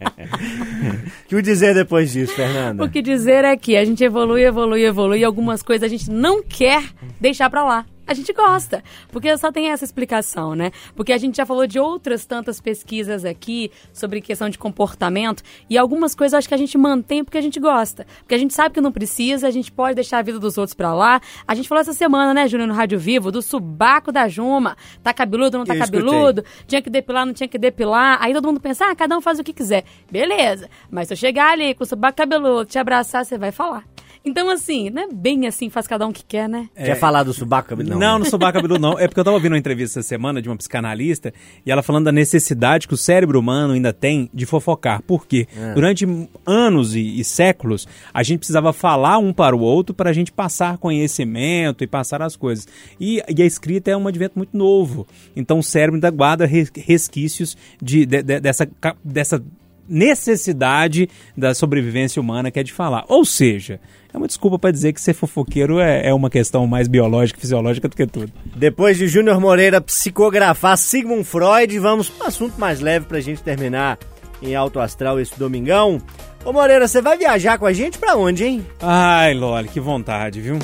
[1.28, 2.84] que o dizer depois disso, Fernanda?
[2.84, 6.10] O que dizer é que a gente evolui, evolui, evolui e algumas coisas a gente
[6.10, 6.82] não quer
[7.20, 7.86] deixar pra lá.
[8.06, 10.70] A gente gosta, porque só tem essa explicação, né?
[10.94, 15.78] Porque a gente já falou de outras tantas pesquisas aqui sobre questão de comportamento e
[15.78, 18.06] algumas coisas acho que a gente mantém porque a gente gosta.
[18.20, 20.74] Porque a gente sabe que não precisa, a gente pode deixar a vida dos outros
[20.74, 21.20] pra lá.
[21.46, 24.76] A gente falou essa semana, né, Júnior, no Rádio Vivo, do subaco da Juma.
[25.02, 26.00] Tá cabeludo, não tá Eu escutei.
[26.02, 26.44] cabeludo?
[26.66, 28.18] Tinha que depilar, não tinha que depilar.
[28.20, 29.84] Aí todo mundo pensa, ah, cada um faz o que quiser.
[30.10, 30.68] Beleza.
[30.90, 33.84] Mas se eu chegar ali com o subaco cabeludo, te abraçar, você vai falar.
[34.24, 36.68] Então, assim, não é bem assim, faz cada um o que quer, né?
[36.74, 37.98] Quer falar do subaco cabeludo?
[37.98, 38.98] Não, não, não sou cabeludo não.
[38.98, 41.32] É porque eu tava ouvindo uma entrevista essa semana de uma psicanalista
[41.66, 45.02] e ela falando da necessidade que o cérebro humano ainda tem de fofocar.
[45.02, 45.46] Por quê?
[45.74, 46.06] Durante
[46.46, 50.32] anos e, e séculos, a gente precisava falar um para o outro para a gente
[50.32, 52.66] passar conhecimento e passar as coisas.
[52.98, 55.06] E, e a escrita é um advento muito novo.
[55.36, 58.66] Então o cérebro ainda guarda res- resquícios de, de- de- dessa,
[59.04, 59.44] dessa
[59.86, 63.04] necessidade da sobrevivência humana que é de falar.
[63.08, 63.80] Ou seja,
[64.14, 67.40] é uma desculpa para dizer que ser fofoqueiro é, é uma questão mais biológica e
[67.40, 68.32] fisiológica do que tudo.
[68.54, 73.42] Depois de Júnior Moreira psicografar Sigmund Freud, vamos para um assunto mais leve pra gente
[73.42, 73.98] terminar
[74.40, 76.00] em Alto Astral esse domingão.
[76.44, 78.66] Ô Moreira, você vai viajar com a gente pra onde, hein?
[78.80, 80.58] Ai, Loli, que vontade, viu?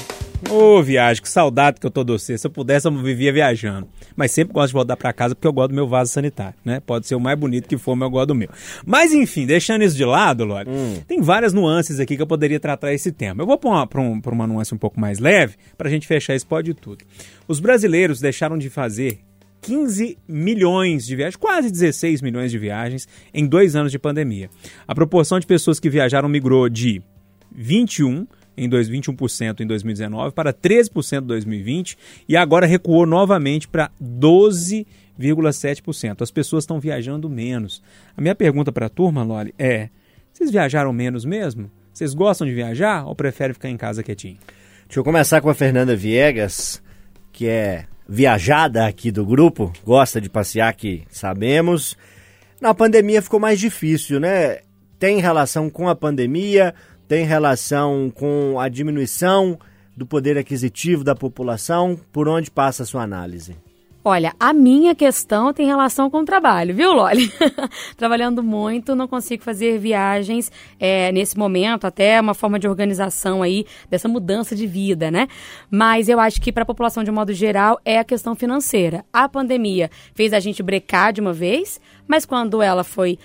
[0.50, 2.36] Ô, viagem, que saudade que eu tô de você.
[2.36, 3.88] Se eu pudesse, eu vivia viajando.
[4.16, 6.80] Mas sempre gosto de voltar pra casa porque eu gosto do meu vaso sanitário, né?
[6.80, 8.48] Pode ser o mais bonito que for, mas eu gosto do meu.
[8.84, 10.68] Mas enfim, deixando isso de lado, Loli,
[11.06, 13.42] tem várias nuances aqui que eu poderia tratar esse tema.
[13.42, 16.06] Eu vou pra uma, pra um- pra uma nuance um pouco mais leve pra gente
[16.06, 17.04] fechar esse pode tudo.
[17.48, 19.20] Os brasileiros deixaram de fazer
[19.60, 24.48] 15 milhões de viagens, quase 16 milhões de viagens em dois anos de pandemia.
[24.86, 27.02] A proporção de pessoas que viajaram migrou de
[27.52, 31.96] 21 em 2, 21% em 2019 para 13% em 2020
[32.28, 36.22] e agora recuou novamente para 12,7%.
[36.22, 37.82] As pessoas estão viajando menos.
[38.16, 39.88] A minha pergunta para a turma, Loli, é:
[40.32, 41.70] vocês viajaram menos mesmo?
[41.92, 44.38] Vocês gostam de viajar ou preferem ficar em casa quietinho?
[44.86, 46.82] Deixa eu começar com a Fernanda Viegas,
[47.32, 51.96] que é viajada aqui do grupo, gosta de passear, que sabemos.
[52.60, 54.58] Na pandemia ficou mais difícil, né?
[54.98, 56.74] Tem relação com a pandemia,
[57.06, 59.56] tem relação com a diminuição
[59.96, 61.98] do poder aquisitivo da população.
[62.12, 63.56] Por onde passa a sua análise?
[64.02, 67.30] Olha, a minha questão tem relação com o trabalho, viu, Loli?
[67.98, 73.66] Trabalhando muito, não consigo fazer viagens é, nesse momento, até uma forma de organização aí
[73.90, 75.28] dessa mudança de vida, né?
[75.70, 79.04] Mas eu acho que para a população de um modo geral é a questão financeira.
[79.12, 81.78] A pandemia fez a gente brecar de uma vez,
[82.08, 83.18] mas quando ela foi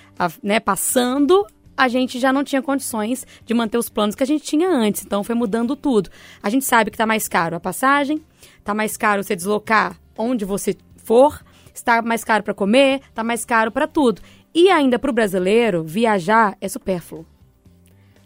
[0.44, 1.48] né, passando,
[1.78, 5.06] a gente já não tinha condições de manter os planos que a gente tinha antes.
[5.06, 6.10] Então foi mudando tudo.
[6.44, 8.22] A gente sabe que está mais caro a passagem,
[8.60, 11.44] está mais caro você deslocar onde você for,
[11.74, 14.22] está mais caro para comer, está mais caro para tudo.
[14.54, 17.26] E ainda para o brasileiro, viajar é supérfluo.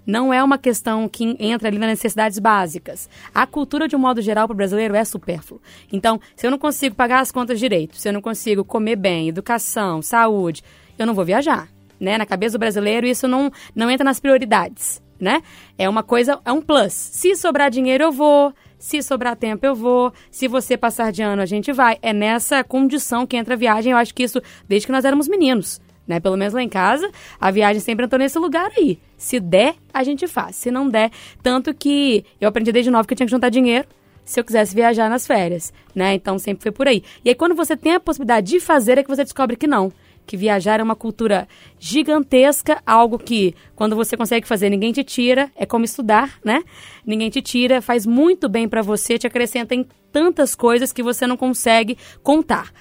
[0.09, 3.07] Não é uma questão que entra ali nas necessidades básicas.
[3.33, 5.61] A cultura, de um modo geral, para o brasileiro é supérfluo.
[5.91, 9.29] Então, se eu não consigo pagar as contas direito, se eu não consigo comer bem,
[9.29, 10.63] educação, saúde,
[10.97, 11.67] eu não vou viajar.
[11.99, 12.17] Né?
[12.17, 14.99] Na cabeça do brasileiro, isso não, não entra nas prioridades.
[15.19, 15.43] Né?
[15.77, 16.93] É uma coisa, é um plus.
[16.93, 18.51] Se sobrar dinheiro, eu vou.
[18.79, 20.13] Se sobrar tempo, eu vou.
[20.31, 21.97] Se você passar de ano, a gente vai.
[22.01, 23.91] É nessa condição que entra a viagem.
[23.91, 25.81] Eu acho que isso desde que nós éramos meninos.
[26.07, 26.19] Né?
[26.19, 28.97] Pelo menos lá em casa, a viagem sempre entrou nesse lugar aí.
[29.17, 30.55] Se der, a gente faz.
[30.55, 31.11] Se não der,
[31.43, 33.85] tanto que eu aprendi desde novo que eu tinha que juntar dinheiro
[34.25, 36.13] se eu quisesse viajar nas férias, né?
[36.13, 37.03] Então sempre foi por aí.
[37.25, 39.91] E aí quando você tem a possibilidade de fazer é que você descobre que não,
[40.29, 41.47] que viajar é uma cultura
[41.79, 46.61] gigantesca, algo que quando você consegue fazer ninguém te tira, é como estudar, né?
[47.03, 51.25] Ninguém te tira, faz muito bem pra você, te acrescenta em tantas coisas que você
[51.25, 52.71] não consegue contar.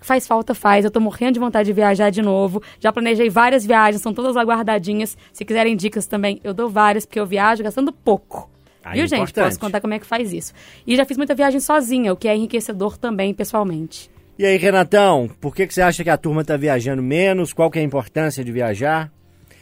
[0.00, 0.84] Faz falta, faz.
[0.84, 2.60] Eu tô morrendo de vontade de viajar de novo.
[2.80, 5.16] Já planejei várias viagens, são todas lá guardadinhas.
[5.32, 8.50] Se quiserem dicas também, eu dou várias, porque eu viajo gastando pouco.
[8.82, 9.32] Aí, Viu, gente?
[9.32, 10.52] Posso contar como é que faz isso.
[10.84, 14.10] E já fiz muita viagem sozinha, o que é enriquecedor também, pessoalmente.
[14.38, 17.54] E aí, Renatão, por que, que você acha que a turma tá viajando menos?
[17.54, 19.10] Qual que é a importância de viajar?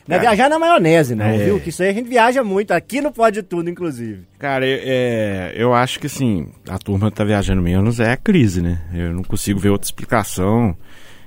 [0.06, 1.38] Não é viajar na maionese, não, é.
[1.38, 1.60] viu?
[1.60, 4.24] Que isso aí a gente viaja muito, aqui no Pode Tudo, inclusive.
[4.38, 8.60] Cara, é, é, eu acho que assim, a turma tá viajando menos é a crise,
[8.60, 8.82] né?
[8.92, 10.76] Eu não consigo ver outra explicação.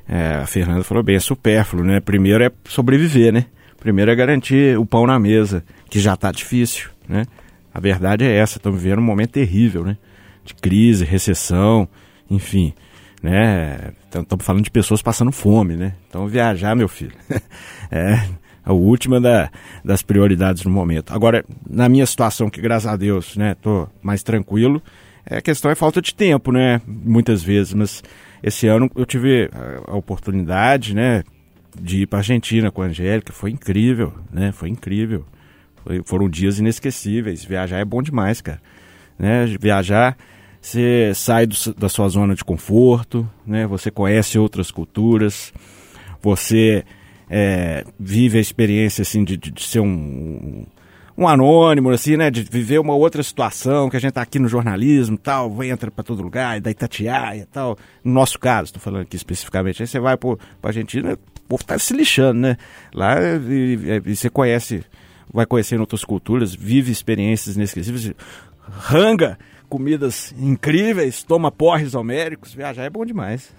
[0.07, 1.99] É, a Fernanda falou bem, é supérfluo, né?
[1.99, 3.45] Primeiro é sobreviver, né?
[3.79, 7.25] Primeiro é garantir o pão na mesa, que já tá difícil, né?
[7.73, 9.97] A verdade é essa, estamos vivendo um momento terrível, né?
[10.43, 11.87] De crise, recessão,
[12.29, 12.73] enfim,
[13.21, 13.91] né?
[14.05, 15.93] Estamos falando de pessoas passando fome, né?
[16.09, 17.13] Então viajar, meu filho,
[17.91, 18.19] é
[18.63, 19.49] a última da-
[19.83, 21.13] das prioridades no momento.
[21.13, 24.81] Agora, na minha situação, que graças a Deus, né, tô mais tranquilo,
[25.25, 28.03] é, a questão é falta de tempo, né, muitas vezes, mas
[28.43, 29.49] esse ano eu tive
[29.87, 31.23] a, a oportunidade, né,
[31.79, 35.25] de ir para Argentina com a Angélica, foi incrível, né, foi incrível.
[35.83, 38.59] Foi- foram dias inesquecíveis, viajar é bom demais, cara.
[39.17, 40.17] Né, viajar
[40.61, 43.65] você sai do da sua zona de conforto, né?
[43.67, 45.53] Você conhece outras culturas,
[46.21, 46.83] você
[47.29, 50.65] é, vive a experiência assim de, de- de ser um,
[51.17, 52.29] um anônimo, assim, né?
[52.29, 56.03] De viver uma outra situação, que a gente tá aqui no jornalismo tal, entra para
[56.03, 57.77] todo lugar, e Itatiaia e tal.
[58.03, 60.31] No nosso caso, estou falando aqui especificamente, aí você vai para
[60.63, 62.57] a Argentina, o povo tá se lixando, né?
[62.93, 64.83] Lá e, e- e você conhece,
[65.33, 68.11] vai conhecendo outras culturas, vive experiências inesquecíveis,
[68.69, 69.37] ranga
[69.69, 73.51] comidas incríveis, toma porres homéricos, viajar é bom demais.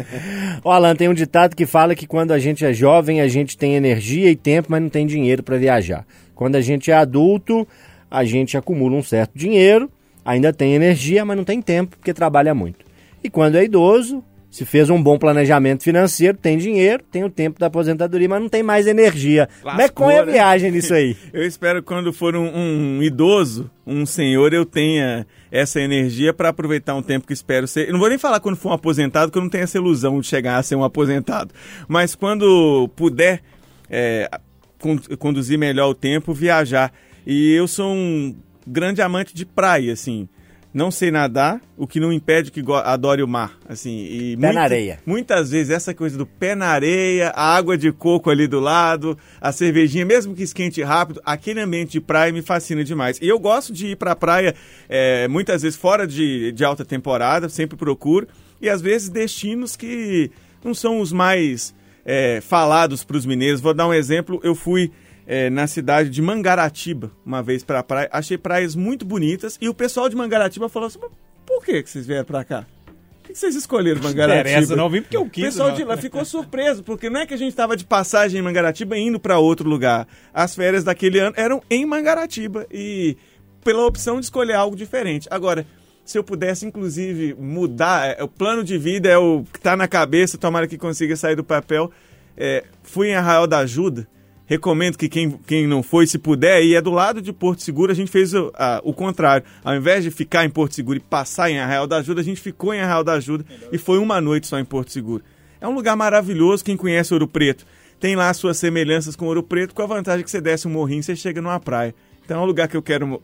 [0.64, 3.56] Ó, Alan, tem um ditado que fala que quando a gente é jovem, a gente
[3.56, 6.06] tem energia e tempo, mas não tem dinheiro para viajar.
[6.34, 7.66] Quando a gente é adulto,
[8.10, 9.90] a gente acumula um certo dinheiro,
[10.24, 12.84] ainda tem energia, mas não tem tempo, porque trabalha muito.
[13.22, 14.22] E quando é idoso,
[14.52, 18.50] se fez um bom planejamento financeiro, tem dinheiro, tem o tempo da aposentadoria, mas não
[18.50, 19.48] tem mais energia.
[19.62, 20.32] Como é que Lascou, põe a né?
[20.32, 21.16] viagem nisso aí?
[21.32, 26.50] Eu espero que quando for um, um idoso, um senhor, eu tenha essa energia para
[26.50, 27.88] aproveitar um tempo que espero ser.
[27.88, 30.20] Eu não vou nem falar quando for um aposentado, porque eu não tenho essa ilusão
[30.20, 31.52] de chegar a ser um aposentado.
[31.88, 33.40] Mas quando puder
[33.88, 34.28] é,
[34.78, 36.92] con- conduzir melhor o tempo, viajar.
[37.26, 38.36] E eu sou um
[38.66, 40.28] grande amante de praia, assim.
[40.74, 44.04] Não sei nadar, o que não impede que adore o mar, assim.
[44.04, 44.98] E Pé na areia.
[45.04, 49.18] Muitas vezes essa coisa do pé na areia, a água de coco ali do lado,
[49.38, 53.18] a cervejinha, mesmo que esquente rápido, aquele ambiente de praia me fascina demais.
[53.20, 54.54] E eu gosto de ir pra praia
[54.88, 58.26] é, muitas vezes fora de, de alta temporada, sempre procuro,
[58.60, 60.30] e às vezes destinos que
[60.64, 63.60] não são os mais é, falados para os mineiros.
[63.60, 64.90] Vou dar um exemplo, eu fui
[65.32, 69.74] é, na cidade de Mangaratiba uma vez pra praia, achei praias muito bonitas, e o
[69.74, 71.10] pessoal de Mangaratiba falou assim, "Mas
[71.46, 72.66] por que, que vocês vieram pra cá?
[72.86, 74.50] Por que que vocês escolheram Mangaratiba?
[74.50, 75.44] interessa, não vim porque eu O quis.
[75.44, 75.76] pessoal não.
[75.76, 78.98] de lá ficou surpreso, porque não é que a gente estava de passagem em Mangaratiba
[78.98, 80.06] indo para outro lugar.
[80.34, 83.16] As férias daquele ano eram em Mangaratiba e
[83.64, 85.28] pela opção de escolher algo diferente.
[85.30, 85.64] Agora,
[86.04, 89.86] se eu pudesse, inclusive, mudar, é, o plano de vida é o que está na
[89.88, 91.90] cabeça, tomara que consiga sair do papel.
[92.36, 94.06] É, fui em Arraial da Ajuda.
[94.46, 97.90] Recomendo que quem, quem não foi, se puder, e é do lado de Porto Seguro,
[97.92, 99.46] a gente fez o, a- o contrário.
[99.64, 102.40] Ao invés de ficar em Porto Seguro e passar em Arraial da Ajuda, a gente
[102.40, 105.22] ficou em Arraial da Ajuda e foi uma noite só em Porto Seguro.
[105.60, 107.64] É um lugar maravilhoso, quem conhece Ouro Preto
[108.00, 110.72] tem lá as suas semelhanças com Ouro Preto, com a vantagem que você desce um
[110.72, 111.94] morrinho e você chega numa praia.
[112.24, 113.22] Então é um lugar que eu quero mo-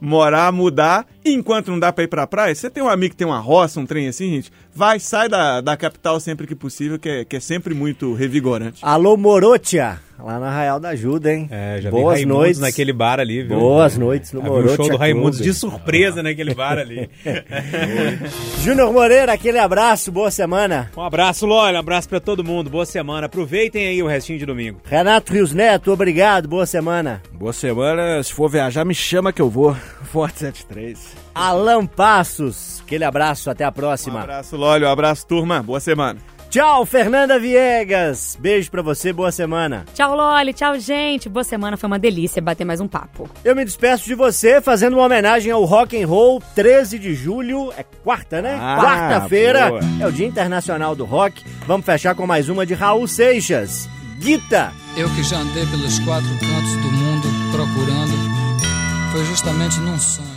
[0.00, 1.06] morar, mudar.
[1.24, 3.38] E enquanto não dá pra ir pra praia, você tem um amigo que tem uma
[3.38, 7.24] roça, um trem assim, gente, vai, sai da, da capital sempre que possível, que é,
[7.24, 8.80] que é sempre muito revigorante.
[8.82, 11.48] Alô, Morotia, lá na Arraial da Ajuda, hein?
[11.50, 12.60] É, já vi Boas Raimundos noites.
[12.60, 13.58] naquele bar ali, viu?
[13.58, 15.52] Boas noites no vi o show do Raimundos Clube.
[15.52, 17.08] de surpresa naquele bar ali.
[18.62, 20.90] Júnior Moreira, aquele abraço, boa semana.
[20.96, 22.70] Um abraço, Lólio, um abraço pra todo mundo.
[22.70, 23.26] Boa semana.
[23.26, 24.80] Aproveitem aí o restinho de domingo.
[24.84, 27.22] Renato Rios Neto, obrigado, boa semana.
[27.32, 29.74] Boa semana, se for viajar, me chama que eu vou.
[30.10, 30.98] Forte 73.
[31.34, 34.20] Alan Passos, aquele abraço, até a Um próxima.
[34.22, 36.18] abraço, Lólio, um abraço, turma, boa semana.
[36.56, 38.34] Tchau, Fernanda Viegas.
[38.40, 39.84] Beijo pra você, boa semana.
[39.92, 40.54] Tchau, Loli.
[40.54, 41.28] Tchau, gente.
[41.28, 41.76] Boa semana.
[41.76, 43.28] Foi uma delícia bater mais um papo.
[43.44, 47.70] Eu me despeço de você fazendo uma homenagem ao Rock and Roll, 13 de julho,
[47.76, 48.56] é quarta, né?
[48.58, 51.44] Ah, Quarta-feira é o Dia Internacional do Rock.
[51.66, 53.86] Vamos fechar com mais uma de Raul Seixas.
[54.18, 54.72] Guita.
[54.96, 60.35] Eu que já andei pelos quatro cantos do mundo procurando, foi justamente num sonho